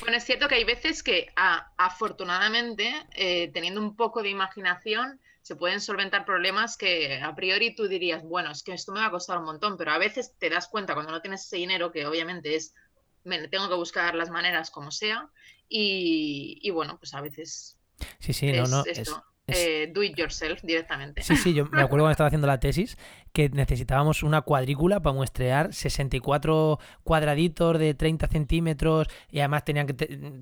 Bueno, 0.00 0.16
es 0.16 0.24
cierto 0.24 0.48
que 0.48 0.56
hay 0.56 0.64
veces 0.64 1.02
que 1.02 1.28
afortunadamente, 1.36 2.92
eh, 3.12 3.50
teniendo 3.54 3.80
un 3.80 3.96
poco 3.96 4.22
de 4.22 4.28
imaginación, 4.28 5.20
se 5.40 5.56
pueden 5.56 5.80
solventar 5.80 6.24
problemas 6.24 6.76
que 6.76 7.20
a 7.22 7.34
priori 7.34 7.74
tú 7.74 7.86
dirías, 7.86 8.22
bueno, 8.22 8.50
es 8.50 8.62
que 8.62 8.72
esto 8.72 8.92
me 8.92 9.00
va 9.00 9.06
a 9.06 9.10
costar 9.10 9.38
un 9.38 9.44
montón, 9.44 9.76
pero 9.76 9.92
a 9.92 9.98
veces 9.98 10.34
te 10.38 10.50
das 10.50 10.68
cuenta 10.68 10.94
cuando 10.94 11.12
no 11.12 11.20
tienes 11.20 11.44
ese 11.44 11.56
dinero, 11.56 11.92
que 11.92 12.06
obviamente 12.06 12.56
es, 12.56 12.74
me 13.22 13.46
tengo 13.48 13.68
que 13.68 13.74
buscar 13.76 14.14
las 14.14 14.30
maneras 14.30 14.70
como 14.70 14.90
sea, 14.90 15.28
y, 15.68 16.70
bueno, 16.70 16.98
pues 16.98 17.14
a 17.14 17.20
veces... 17.20 17.78
Sí, 18.18 18.32
sí, 18.32 18.52
no, 18.52 18.66
no. 18.66 18.84
Eh, 19.46 19.90
do 19.92 20.02
it 20.02 20.16
yourself 20.16 20.62
directamente. 20.62 21.22
Sí, 21.22 21.36
sí, 21.36 21.52
yo 21.52 21.66
me 21.66 21.82
acuerdo 21.82 22.04
cuando 22.04 22.12
estaba 22.12 22.28
haciendo 22.28 22.46
la 22.46 22.58
tesis 22.58 22.96
que 23.34 23.48
necesitábamos 23.48 24.22
una 24.22 24.42
cuadrícula 24.42 25.02
para 25.02 25.12
muestrear 25.12 25.74
64 25.74 26.78
cuadraditos 27.02 27.80
de 27.80 27.92
30 27.92 28.28
centímetros 28.28 29.08
y 29.28 29.40
además 29.40 29.64
tenían 29.64 29.88
que 29.88 29.94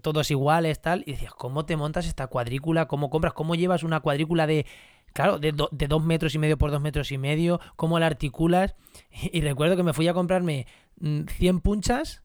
todos 0.03 0.31
iguales, 0.31 0.83
tal. 0.83 1.03
Y 1.07 1.13
decías, 1.13 1.33
¿cómo 1.33 1.65
te 1.65 1.75
montas 1.79 2.07
esta 2.07 2.27
cuadrícula? 2.27 2.89
¿Cómo 2.89 3.09
compras? 3.09 3.33
¿Cómo 3.33 3.55
llevas 3.55 3.83
una 3.83 4.01
cuadrícula 4.01 4.47
de, 4.47 4.67
claro, 5.15 5.39
de, 5.39 5.55
de 5.71 5.89
dos 5.89 6.05
metros 6.05 6.35
y 6.35 6.39
medio 6.39 6.59
por 6.59 6.71
dos 6.71 6.83
metros 6.83 7.11
y 7.13 7.17
medio? 7.17 7.61
¿Cómo 7.77 7.99
la 7.99 8.07
articulas? 8.07 8.77
Y, 9.33 9.41
recuerdo 9.41 9.75
que 9.75 9.83
me 9.83 9.95
fui 9.95 10.07
a 10.09 10.13
comprarme 10.13 10.67
100 11.01 11.57
mm, 11.57 11.61
punchas 11.61 12.23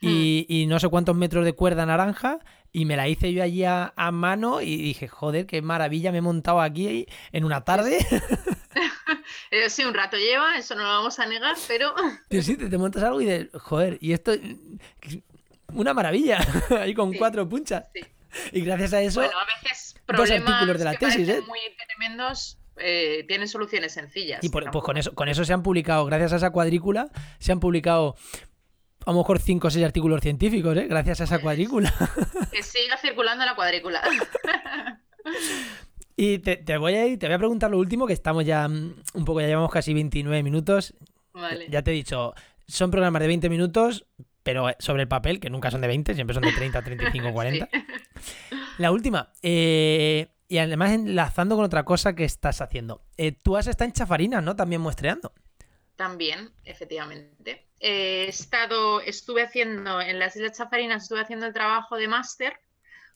y, 0.00 0.46
y, 0.48 0.66
no 0.66 0.78
sé 0.78 0.88
cuántos 0.88 1.16
metros 1.16 1.44
de 1.44 1.54
cuerda 1.54 1.86
naranja 1.86 2.38
y 2.72 2.84
me 2.86 2.96
la 2.96 3.08
hice 3.08 3.32
yo 3.32 3.42
allí 3.42 3.64
a, 3.64 3.92
mano 4.12 4.60
y 4.60 4.76
dije, 4.76 5.06
joder, 5.06 5.46
qué 5.46 5.62
maravilla 5.62 6.10
me 6.10 6.18
he 6.18 6.22
montado 6.22 6.60
aquí 6.60 7.06
en 7.32 7.44
una 7.44 7.64
tarde. 7.64 7.98
Eh, 9.50 9.70
sí, 9.70 9.84
un 9.84 9.94
rato 9.94 10.16
lleva, 10.16 10.58
eso 10.58 10.74
no 10.74 10.82
lo 10.82 10.88
vamos 10.88 11.18
a 11.18 11.26
negar, 11.26 11.56
pero... 11.68 11.94
Sí, 12.42 12.56
te, 12.56 12.68
te 12.68 12.78
montas 12.78 13.02
algo 13.02 13.20
y 13.20 13.26
de, 13.26 13.50
joder, 13.54 13.98
y 14.00 14.12
esto, 14.12 14.32
una 15.72 15.94
maravilla, 15.94 16.38
ahí 16.80 16.94
con 16.94 17.12
cuatro 17.14 17.48
punchas. 17.48 17.84
Y 18.52 18.62
gracias 18.62 18.92
a 18.94 19.00
eso, 19.00 19.20
bueno, 19.20 19.38
a 19.38 19.44
veces 19.44 19.94
dos 20.06 20.30
artículos 20.30 20.78
de 20.78 20.84
la 20.84 20.94
tesis, 20.94 21.28
¿eh? 21.28 21.40
Muy 21.46 21.60
tremendos, 21.86 22.58
eh, 22.76 23.24
tienen 23.28 23.46
soluciones 23.46 23.92
sencillas. 23.92 24.42
Y 24.42 24.48
pues 24.48 24.66
con 24.66 24.96
eso, 24.96 25.14
con 25.14 25.28
eso 25.28 25.44
se 25.44 25.52
han 25.52 25.62
publicado, 25.62 26.04
gracias 26.06 26.32
a 26.32 26.36
esa 26.36 26.50
cuadrícula, 26.50 27.10
se 27.38 27.52
han 27.52 27.60
publicado 27.60 28.16
a 29.06 29.12
lo 29.12 29.18
mejor 29.18 29.38
5 29.38 29.66
o 29.66 29.70
6 29.70 29.84
artículos 29.84 30.20
científicos, 30.20 30.76
¿eh? 30.76 30.86
Gracias 30.88 31.20
a 31.20 31.24
esa 31.24 31.38
cuadrícula. 31.38 31.92
Que 32.50 32.62
siga 32.62 32.96
circulando 32.96 33.44
la 33.44 33.54
cuadrícula. 33.54 34.02
Y 36.16 36.38
te, 36.38 36.78
voy 36.78 36.94
a 36.94 37.06
ir, 37.06 37.18
te 37.18 37.26
voy 37.26 37.34
a 37.34 37.38
preguntar 37.38 37.70
lo 37.70 37.78
último, 37.78 38.06
que 38.06 38.12
estamos 38.12 38.44
ya 38.44 38.68
mm, 38.68 38.94
un 39.14 39.24
poco, 39.24 39.40
ya 39.40 39.48
llevamos 39.48 39.70
casi 39.70 39.92
29 39.94 40.42
minutos. 40.42 40.94
Vale. 41.32 41.66
Ya 41.68 41.82
te 41.82 41.90
he 41.90 41.94
dicho, 41.94 42.34
son 42.66 42.90
programas 42.90 43.20
de 43.20 43.26
20 43.26 43.48
minutos, 43.48 44.06
pero 44.42 44.68
sobre 44.78 45.02
el 45.02 45.08
papel, 45.08 45.40
que 45.40 45.50
nunca 45.50 45.70
son 45.70 45.80
de 45.80 45.88
20, 45.88 46.14
siempre 46.14 46.34
son 46.34 46.44
de 46.44 46.52
30, 46.52 46.82
35, 46.82 47.32
40. 47.32 47.68
La 48.78 48.92
última, 48.92 49.32
eh, 49.42 50.28
y 50.48 50.58
además 50.58 50.92
enlazando 50.92 51.56
con 51.56 51.64
otra 51.64 51.84
cosa 51.84 52.14
que 52.14 52.24
estás 52.24 52.60
haciendo. 52.60 53.02
Eh, 53.16 53.32
tú 53.32 53.56
has 53.56 53.66
estado 53.66 53.86
en 53.86 53.92
Chafarinas, 53.92 54.42
¿no? 54.42 54.54
También 54.54 54.80
muestreando. 54.80 55.32
También, 55.96 56.52
efectivamente. 56.64 57.66
He 57.80 58.28
estado, 58.28 59.00
estuve 59.00 59.42
haciendo, 59.42 60.00
en 60.00 60.18
las 60.18 60.36
Islas 60.36 60.56
Chafarinas 60.56 61.04
estuve 61.04 61.20
haciendo 61.20 61.46
el 61.46 61.52
trabajo 61.52 61.96
de 61.96 62.08
máster 62.08 62.54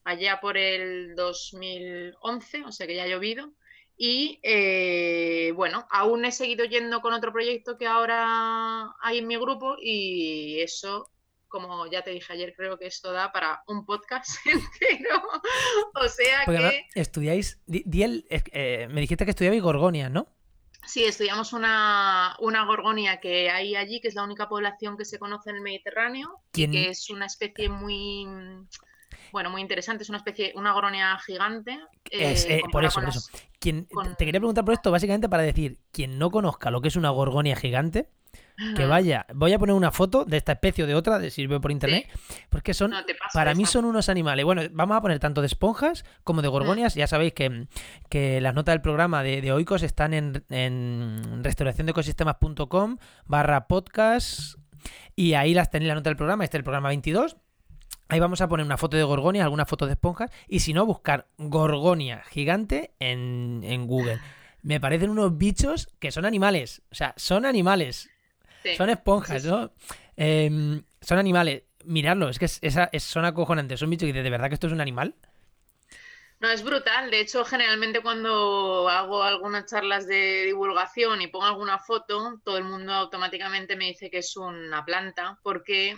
allá 0.09 0.41
por 0.41 0.57
el 0.57 1.15
2011, 1.15 2.65
o 2.65 2.73
sea 2.73 2.87
que 2.87 2.95
ya 2.95 3.05
ha 3.05 3.09
llovido. 3.09 3.53
Y 3.97 4.41
eh, 4.43 5.53
bueno, 5.55 5.87
aún 5.91 6.25
he 6.25 6.33
seguido 6.33 6.65
yendo 6.65 7.01
con 7.01 7.13
otro 7.13 7.33
proyecto 7.33 7.77
que 7.77 7.87
ahora 7.87 8.95
hay 9.03 9.19
en 9.19 9.27
mi 9.27 9.37
grupo 9.37 9.77
y 9.81 10.61
eso, 10.61 11.11
como 11.49 11.87
ya 11.89 12.03
te 12.03 12.13
dije 12.13 12.33
ayer, 12.33 12.55
creo 12.57 12.79
que 12.79 12.87
esto 12.87 13.13
da 13.13 13.33
para 13.33 13.63
un 13.67 13.85
podcast 13.85 14.31
entero. 14.47 15.21
o 15.95 16.09
sea 16.09 16.45
que... 16.47 16.87
Estudiáis, 16.95 17.61
eh, 17.69 18.89
me 18.91 19.01
dijiste 19.01 19.25
que 19.25 19.33
estudiabais 19.33 19.63
Gorgonia, 19.63 20.09
¿no? 20.09 20.29
Sí, 20.87 21.05
estudiamos 21.05 21.53
una, 21.53 22.35
una, 22.41 22.65
gorgonia 22.65 23.21
que 23.21 23.51
hay 23.51 23.77
allí, 23.77 24.01
que 24.01 24.09
es 24.09 24.15
la 24.15 24.25
única 24.25 24.49
población 24.49 24.97
que 24.97 25.05
se 25.05 25.19
conoce 25.19 25.51
en 25.51 25.57
el 25.57 25.63
Mediterráneo, 25.63 26.41
que 26.51 26.89
es 26.89 27.11
una 27.11 27.27
especie 27.27 27.69
muy 27.69 28.27
bueno, 29.33 29.51
muy 29.51 29.61
interesante, 29.61 30.03
es 30.03 30.09
una 30.09 30.19
especie, 30.19 30.53
una 30.57 30.73
goronia 30.73 31.19
gigante. 31.19 31.79
Es, 32.11 32.47
eh, 32.47 32.63
por 32.71 32.85
eso, 32.85 33.01
por 33.01 33.09
eso. 33.09 33.21
Quien, 33.59 33.87
Te 34.17 34.25
quería 34.25 34.41
preguntar 34.41 34.65
por 34.65 34.75
esto 34.75 34.91
básicamente 34.91 35.29
para 35.29 35.43
decir, 35.43 35.79
quien 35.93 36.19
no 36.19 36.31
conozca 36.31 36.71
lo 36.71 36.81
que 36.81 36.89
es 36.89 36.97
una 36.97 37.11
gorgonia 37.11 37.57
gigante, 37.57 38.09
que 38.75 38.87
vaya, 38.87 39.25
voy 39.35 39.53
a 39.53 39.59
poner 39.59 39.75
una 39.75 39.93
foto 39.93 40.25
de 40.25 40.37
esta 40.37 40.53
especie 40.53 40.83
o 40.83 40.87
de 40.89 40.97
otra, 40.97 41.21
de 41.21 41.31
sirve 41.31 41.61
por 41.61 41.71
internet, 41.71 42.09
porque 42.49 42.75
son, 42.75 42.93
para 43.33 43.55
mí 43.55 43.65
son 43.67 43.85
unos 43.85 44.09
animales. 44.09 44.45
Bueno, 44.45 44.63
vamos 44.73 44.97
a 44.97 45.01
poner 45.01 45.21
tanto 45.21 45.41
de 45.41 45.47
esponjas 45.47 46.05
como 46.25 46.43
de 46.43 46.49
gorgonias. 46.49 46.97
Ya 46.97 47.07
sabéis 47.07 47.35
que, 47.35 47.69
que, 48.09 48.41
las 48.41 48.55
notas 48.55 48.73
del 48.73 48.81
programa 48.81 49.23
de, 49.23 49.41
de 49.43 49.53
Oikos 49.53 49.85
están 49.85 50.13
en, 50.13 50.45
en 50.51 51.41
restauraciondecosistemas.com 51.45 52.99
barra 53.27 53.69
podcast 53.69 54.59
y 55.15 55.35
ahí 55.35 55.55
las 55.55 55.71
tenéis 55.71 55.89
la 55.89 55.95
nota 55.95 56.11
del 56.11 56.17
programa. 56.17 56.43
Este 56.43 56.57
es 56.57 56.61
el 56.61 56.65
programa 56.65 56.89
22 56.89 57.37
Ahí 58.09 58.21
vamos 58.21 58.41
a 58.41 58.49
poner 58.49 58.65
una 58.65 58.79
foto 58.79 58.97
de 58.97 59.03
gorgonia, 59.03 59.45
alguna 59.45 59.67
foto 59.67 59.87
de 59.87 59.93
esponjas, 59.93 60.31
y 60.49 60.61
si 60.61 60.73
no, 60.73 60.87
buscar 60.87 61.27
gorgonia 61.37 62.23
gigante 62.31 62.93
en, 63.01 63.87
Google. 63.87 64.19
Me 64.63 64.81
parecen 64.81 65.11
unos 65.11 65.37
bichos 65.37 65.89
que 65.99 66.11
son 66.11 66.25
animales, 66.25 66.83
o 66.91 66.95
sea, 66.95 67.13
son 67.17 67.45
animales. 67.45 68.09
Son 68.77 68.89
esponjas, 68.91 69.45
¿no? 69.45 69.73
Em, 70.17 70.83
son 71.01 71.19
animales. 71.19 71.63
Miradlo, 71.85 72.29
es 72.29 72.39
que 72.39 72.47
es, 72.47 73.03
son 73.03 73.25
acojonantes. 73.25 73.81
Son 73.81 73.89
bichos 73.89 74.11
que 74.11 74.23
¿de 74.23 74.31
verdad 74.31 74.49
que 74.49 74.55
esto 74.55 74.67
es 74.67 74.73
un 74.73 74.81
animal? 74.81 75.15
No, 76.41 76.49
es 76.49 76.63
brutal. 76.63 77.11
De 77.11 77.21
hecho, 77.21 77.45
generalmente 77.45 78.01
cuando 78.01 78.89
hago 78.89 79.23
algunas 79.23 79.67
charlas 79.67 80.07
de 80.07 80.45
divulgación 80.47 81.21
y 81.21 81.29
pongo 81.29 81.47
alguna 81.47 81.79
foto, 81.79 82.41
todo 82.45 82.59
el 82.59 82.65
mundo 82.65 82.93
automáticamente 82.93 83.77
me 83.77 83.87
dice 83.87 84.11
que 84.11 84.19
es 84.19 84.37
una 84.37 84.85
planta, 84.85 85.39
porque 85.43 85.97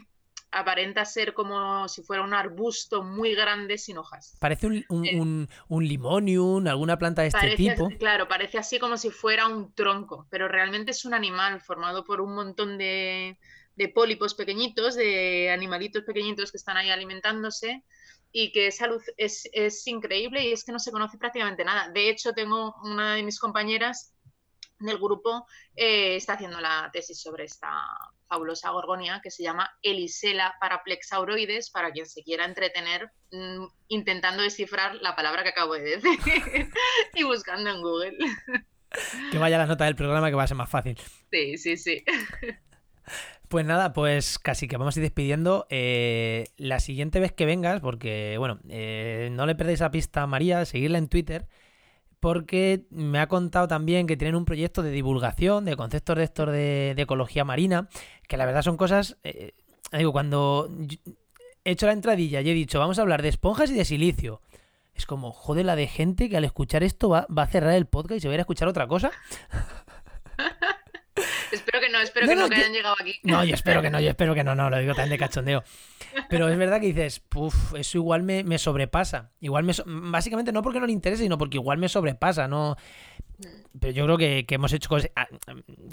aparenta 0.53 1.05
ser 1.05 1.35
como 1.35 1.89
si 1.89 2.03
fuera 2.03 2.23
un 2.23 2.35
arbusto 2.35 3.03
muy 3.03 3.35
grande 3.35 3.79
sin 3.79 3.99
hojas. 3.99 4.37
Parece 4.41 4.67
un, 4.67 4.85
un, 4.89 5.49
un, 5.69 5.89
limonium, 5.89 6.67
alguna 6.67 6.99
planta 6.99 7.23
de 7.23 7.29
este 7.29 7.57
tipo. 7.57 7.89
claro, 7.99 8.29
parece 8.29 8.59
así 8.59 8.79
como 8.79 8.97
si 8.97 9.11
fuera 9.11 9.47
un 9.47 9.73
tronco, 9.75 10.27
pero 10.31 10.49
realmente 10.49 10.91
es 10.91 11.05
un 11.05 11.15
animal 11.15 11.61
formado 11.61 12.05
por 12.05 12.21
un 12.21 12.35
montón 12.35 12.79
de, 12.79 13.39
de 13.77 13.89
pólipos 13.89 14.35
pequeñitos, 14.35 14.97
de 14.97 15.51
animalitos 15.51 16.03
pequeñitos 16.05 16.51
que 16.51 16.57
están 16.57 16.77
ahí 16.77 16.91
alimentándose 16.91 17.85
y 18.33 18.53
que 18.53 18.69
esa 18.69 18.87
luz 18.87 19.05
es, 19.17 19.49
es 19.53 19.87
increíble 19.87 20.45
y 20.45 20.53
es 20.53 20.65
que 20.65 20.73
no 20.73 20.79
se 20.79 20.93
conoce 20.93 21.19
prácticamente 21.19 21.65
nada. 21.65 21.91
De 21.91 22.09
hecho, 22.09 22.33
tengo 22.33 22.75
una 22.83 23.15
de 23.15 23.23
mis 23.23 23.39
compañeras 23.39 24.15
del 24.79 24.99
grupo 24.99 25.47
eh, 25.77 26.17
está 26.17 26.35
haciendo 26.35 26.61
la 26.61 26.91
tesis 26.93 27.21
sobre 27.21 27.45
esta 27.45 27.71
fabulosa 28.31 28.71
gorgonia 28.71 29.21
que 29.23 29.31
se 29.31 29.43
llama 29.43 29.71
Elisela 29.83 30.55
paraplexauroides, 30.61 31.71
para 31.71 31.91
quien 31.91 32.07
se 32.07 32.23
quiera 32.23 32.45
entretener 32.45 33.11
mm, 33.33 33.65
intentando 33.89 34.43
descifrar 34.43 34.95
la 34.95 35.17
palabra 35.17 35.43
que 35.43 35.49
acabo 35.49 35.75
de 35.75 35.99
decir 35.99 36.19
y 37.15 37.25
buscando 37.25 37.71
en 37.71 37.83
Google. 37.83 38.17
Que 39.33 39.39
vaya 39.39 39.59
las 39.59 39.69
notas 39.69 39.89
del 39.89 39.97
programa 39.97 40.31
que 40.31 40.37
va 40.37 40.45
a 40.45 40.47
ser 40.47 40.57
más 40.57 40.71
fácil. 40.71 40.97
Sí, 41.31 41.59
sí, 41.59 41.77
sí. 41.77 42.05
Pues 43.49 43.67
nada, 43.67 43.93
pues 43.93 44.39
casi 44.39 44.69
que 44.69 44.77
vamos 44.77 44.97
a 44.97 45.01
ir 45.01 45.03
despidiendo. 45.03 45.67
Eh, 45.71 46.47
la 46.57 46.79
siguiente 46.79 47.19
vez 47.19 47.33
que 47.33 47.47
vengas, 47.47 47.81
porque 47.81 48.37
bueno, 48.39 48.61
eh, 48.69 49.29
no 49.33 49.45
le 49.47 49.57
perdéis 49.57 49.81
la 49.81 49.91
pista 49.91 50.23
a 50.23 50.27
María, 50.29 50.65
seguirla 50.65 50.99
en 50.99 51.09
Twitter 51.09 51.49
porque 52.21 52.87
me 52.91 53.19
ha 53.19 53.27
contado 53.29 53.67
también 53.67 54.07
que 54.07 54.17
tienen 54.17 54.37
un 54.37 54.45
proyecto 54.45 54.83
de 54.83 54.91
divulgación 54.91 55.65
de 55.65 55.77
conceptos 55.77 56.17
de 56.17 56.95
de, 56.95 57.03
ecología 57.03 57.45
marina, 57.45 57.89
que 58.29 58.37
la 58.37 58.47
verdad 58.47 58.63
son 58.63 58.77
cosas... 58.77 59.17
Eh, 59.25 59.53
digo, 59.93 60.13
cuando 60.13 60.71
he 61.65 61.71
hecho 61.73 61.87
la 61.87 61.93
entradilla 61.93 62.41
y 62.41 62.51
he 62.51 62.55
dicho, 62.55 62.79
vamos 62.79 62.99
a 62.99 63.03
hablar 63.03 63.23
de 63.23 63.29
esponjas 63.29 63.71
y 63.71 63.75
de 63.75 63.85
silicio. 63.85 64.41
Es 64.95 65.07
como, 65.07 65.33
joder, 65.33 65.65
la 65.65 65.77
de 65.77 65.87
gente 65.87 66.29
que 66.29 66.37
al 66.37 66.45
escuchar 66.45 66.83
esto 66.83 67.09
va, 67.09 67.27
va 67.37 67.45
a 67.45 67.47
cerrar 67.47 67.75
el 67.75 67.87
podcast 67.87 68.19
y 68.19 68.21
se 68.21 68.29
va 68.29 68.33
a 68.33 68.35
ir 68.35 68.41
a 68.41 68.43
escuchar 68.43 68.69
otra 68.69 68.87
cosa. 68.87 69.11
espero 71.53 71.81
que 71.81 71.89
no, 71.89 72.01
espero 72.01 72.27
que 72.27 72.35
no, 72.35 72.49
que 72.49 72.57
hayan 72.57 72.73
llegado 72.73 72.97
aquí. 73.01 73.19
No, 73.23 73.45
yo 73.45 73.55
espero 73.55 73.83
que 73.83 73.91
no, 73.91 74.01
yo 74.01 74.11
espero 74.11 74.35
que 74.35 74.45
no, 74.45 74.55
no, 74.55 74.71
lo 74.71 74.79
digo 74.79 74.95
también 74.95 75.11
de 75.11 75.19
cachondeo. 75.19 75.65
Pero 76.29 76.49
es 76.49 76.59
verdad 76.59 76.81
que 76.81 76.87
dices, 76.87 77.21
puff, 77.21 77.75
eso 77.75 77.99
igual 77.99 78.23
me, 78.23 78.59
sobrepasa. 78.59 79.31
Igual 79.41 79.65
me. 79.65 79.73
básicamente 79.87 80.53
no 80.53 80.63
porque 80.63 80.81
no 80.81 80.87
le 80.87 80.93
interese, 80.93 81.23
sino 81.23 81.39
porque 81.39 81.59
igual 81.59 81.79
me 81.79 81.89
sobrepasa, 81.89 82.49
¿no? 82.49 82.77
Pero 83.79 83.93
yo 83.93 84.05
creo 84.05 84.19
que, 84.19 84.45
hemos 84.49 84.73
hecho 84.73 84.89
cosas. 84.89 85.11
Ah, 85.17 85.29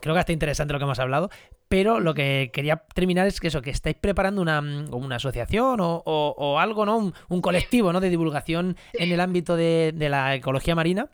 creo 0.01 0.15
que 0.15 0.19
está 0.19 0.31
interesante 0.31 0.73
lo 0.73 0.79
que 0.79 0.85
hemos 0.85 0.99
hablado. 0.99 1.29
Pero 1.69 1.99
lo 1.99 2.13
que 2.13 2.49
quería 2.53 2.77
terminar 2.93 3.27
es 3.27 3.39
que 3.39 3.47
eso, 3.47 3.61
que 3.61 3.69
estáis 3.69 3.95
preparando 3.95 4.41
una, 4.41 4.59
una 4.59 5.15
asociación 5.17 5.79
o, 5.81 6.59
algo, 6.59 6.85
¿no? 6.85 7.13
Un, 7.29 7.41
colectivo, 7.41 7.93
¿no? 7.93 7.99
De 7.99 8.09
divulgación 8.09 8.77
en 8.93 9.11
el 9.11 9.19
ámbito 9.19 9.55
de, 9.55 9.93
la 9.97 10.35
ecología 10.35 10.75
marina. 10.75 11.09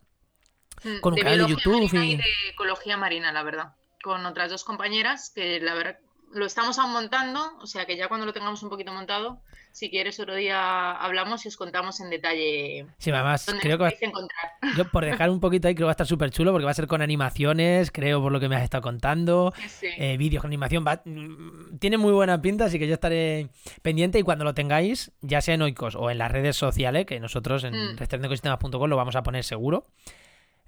Mm, 0.84 1.00
con 1.02 1.14
un 1.14 1.20
canal 1.20 1.40
de 1.40 1.48
YouTube. 1.48 1.90
Y... 1.94 2.18
de 2.18 2.24
ecología 2.52 2.98
marina, 2.98 3.32
la 3.32 3.44
verdad 3.44 3.74
con 4.04 4.26
otras 4.26 4.52
dos 4.52 4.64
compañeras 4.64 5.32
que 5.34 5.60
la 5.60 5.74
verdad 5.74 5.98
lo 6.34 6.46
estamos 6.46 6.80
aún 6.80 6.92
montando, 6.92 7.40
o 7.62 7.68
sea 7.68 7.86
que 7.86 7.96
ya 7.96 8.08
cuando 8.08 8.26
lo 8.26 8.34
tengamos 8.34 8.62
un 8.64 8.70
poquito 8.70 8.92
montado, 8.92 9.40
si 9.72 9.90
quieres 9.90 10.20
otro 10.20 10.36
día 10.36 10.92
hablamos 10.92 11.46
y 11.46 11.48
os 11.48 11.58
contamos 11.58 12.00
en 12.00 12.10
detalle. 12.10 12.88
Sí, 12.98 13.12
además 13.12 13.46
creo 13.62 13.78
que 13.78 13.84
va... 13.84 13.94
encontrar. 14.02 14.52
Yo 14.78 14.90
por 14.90 15.06
dejar 15.06 15.30
un 15.30 15.40
poquito 15.40 15.68
ahí 15.68 15.76
creo 15.76 15.86
que 15.86 15.88
va 15.88 15.92
a 15.92 15.94
estar 15.94 16.08
súper 16.08 16.32
chulo 16.32 16.52
porque 16.52 16.66
va 16.66 16.72
a 16.72 16.76
ser 16.76 16.88
con 16.88 17.02
animaciones, 17.02 17.92
creo 17.92 18.20
por 18.22 18.32
lo 18.32 18.40
que 18.40 18.50
me 18.50 18.56
has 18.56 18.64
estado 18.64 18.82
contando, 18.82 19.54
eh, 19.82 20.18
vídeos 20.18 20.42
con 20.42 20.50
animación, 20.50 20.84
mm, 20.84 21.78
tiene 21.78 21.98
muy 21.98 22.12
buena 22.12 22.42
pinta, 22.42 22.66
así 22.66 22.80
que 22.80 22.88
yo 22.88 22.96
estaré 22.96 23.50
pendiente 23.82 24.18
y 24.18 24.24
cuando 24.24 24.44
lo 24.44 24.54
tengáis, 24.56 25.12
ya 25.22 25.40
sea 25.40 25.54
en 25.54 25.62
Oikos 25.62 25.96
o 25.96 26.10
en 26.10 26.18
las 26.18 26.32
redes 26.32 26.58
sociales, 26.58 27.06
que 27.06 27.20
nosotros 27.20 27.64
en 27.64 27.94
mm. 27.94 28.88
lo 28.88 28.98
vamos 28.98 29.16
a 29.16 29.24
poner 29.24 29.44
seguro. 29.44 29.88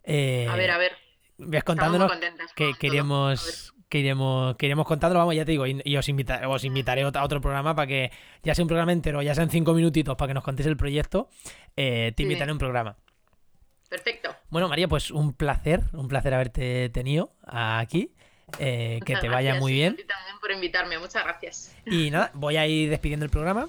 Eh, 0.03 0.47
a 0.49 0.55
ver, 0.55 0.69
a 0.69 0.77
ver 0.77 1.05
ves 1.37 1.63
contándonos 1.63 2.11
que 2.55 2.73
queremos 2.79 3.73
que 3.89 3.99
iremos, 3.99 4.55
que 4.57 4.65
iremos 4.65 4.85
contándolo, 4.85 5.19
vamos, 5.19 5.35
ya 5.35 5.45
te 5.45 5.51
digo, 5.51 5.65
y, 5.67 5.97
os, 5.97 6.07
os 6.47 6.63
invitaré 6.63 7.03
a 7.03 7.23
otro 7.23 7.39
programa 7.39 7.75
para 7.75 7.87
que, 7.87 8.11
ya 8.43 8.55
sea 8.55 8.63
un 8.63 8.67
programa 8.67 8.91
entero, 8.91 9.21
ya 9.21 9.35
sean 9.35 9.49
cinco 9.49 9.73
minutitos 9.73 10.15
para 10.15 10.29
que 10.29 10.33
nos 10.33 10.43
contéis 10.43 10.67
el 10.67 10.77
proyecto, 10.77 11.29
eh, 11.75 12.11
te 12.15 12.23
invitaré 12.23 12.49
a 12.49 12.53
un 12.53 12.59
programa. 12.59 12.97
Perfecto. 13.89 14.35
Bueno, 14.49 14.67
María, 14.67 14.87
pues 14.87 15.11
un 15.11 15.33
placer, 15.33 15.83
un 15.93 16.07
placer 16.07 16.33
haberte 16.33 16.89
tenido 16.89 17.35
aquí. 17.45 18.11
Eh, 18.59 18.99
que 19.05 19.15
te 19.15 19.27
vaya 19.27 19.55
muy 19.55 19.73
bien. 19.73 19.97
Y 19.99 20.03
también 20.03 20.39
por 20.39 20.51
invitarme, 20.51 20.99
muchas 20.99 21.23
gracias. 21.23 21.75
Y 21.85 22.11
nada, 22.11 22.31
voy 22.35 22.57
a 22.57 22.67
ir 22.67 22.89
despidiendo 22.89 23.25
el 23.25 23.31
programa. 23.31 23.67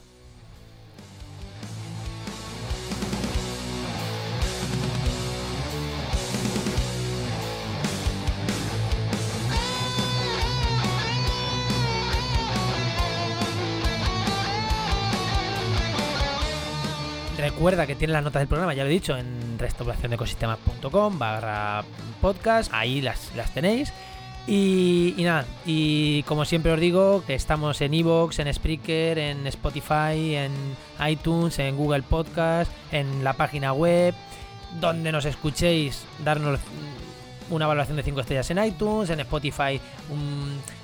Recuerda 17.47 17.87
que 17.87 17.94
tiene 17.94 18.13
las 18.13 18.25
notas 18.25 18.40
del 18.40 18.49
programa, 18.49 18.75
ya 18.75 18.83
lo 18.83 18.90
he 18.90 18.92
dicho, 18.92 19.17
en 19.17 19.57
restauracionecosistemas.com 19.57 21.17
barra 21.17 21.85
podcast, 22.21 22.73
ahí 22.75 23.01
las, 23.01 23.33
las 23.37 23.55
tenéis. 23.55 23.92
Y, 24.49 25.15
nada, 25.19 25.44
y 25.65 26.25
como 26.25 26.44
siempre 26.44 26.73
os 26.73 26.81
digo, 26.81 27.23
que 27.25 27.35
estamos 27.35 27.81
en 27.83 27.94
Evox, 27.94 28.40
en 28.40 28.53
Spreaker, 28.53 29.21
en 29.21 29.47
Spotify, 29.47 30.35
en 30.35 30.53
iTunes, 31.09 31.61
en 31.61 31.77
Google 31.77 32.03
Podcast, 32.03 32.73
en 32.90 33.23
la 33.23 33.35
página 33.35 33.73
web, 33.73 34.13
donde 34.81 35.13
nos 35.13 35.25
escuchéis, 35.25 36.05
darnos 36.25 36.59
una 37.51 37.67
valoración 37.67 37.97
de 37.97 38.03
5 38.03 38.21
estrellas 38.21 38.51
en 38.51 38.65
iTunes, 38.65 39.11
en 39.11 39.21
Spotify, 39.21 39.81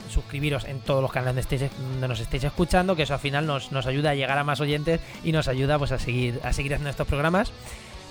suscribiros 0.08 0.64
en 0.64 0.80
todos 0.80 1.02
los 1.02 1.10
canales 1.10 1.48
donde, 1.48 2.08
nos 2.08 2.20
estéis 2.20 2.44
escuchando, 2.44 2.94
que 2.94 3.04
eso 3.04 3.14
al 3.14 3.20
final 3.20 3.46
nos, 3.46 3.72
nos, 3.72 3.86
ayuda 3.86 4.10
a 4.10 4.14
llegar 4.14 4.38
a 4.38 4.44
más 4.44 4.60
oyentes 4.60 5.00
y 5.24 5.32
nos 5.32 5.48
ayuda 5.48 5.78
pues, 5.78 5.92
a, 5.92 5.98
seguir, 5.98 6.40
a 6.44 6.52
seguir 6.52 6.74
haciendo 6.74 6.90
estos 6.90 7.06
programas. 7.06 7.52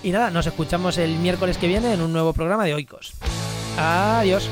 Y 0.02 0.10
nada, 0.10 0.30
nos 0.30 0.46
escuchamos 0.46 0.98
el 0.98 1.16
miércoles 1.16 1.58
que 1.58 1.68
viene 1.68 1.92
en 1.92 2.00
un 2.00 2.12
nuevo 2.12 2.32
programa 2.32 2.64
de 2.64 2.74
Oikos. 2.74 3.14
Adiós. 3.78 4.50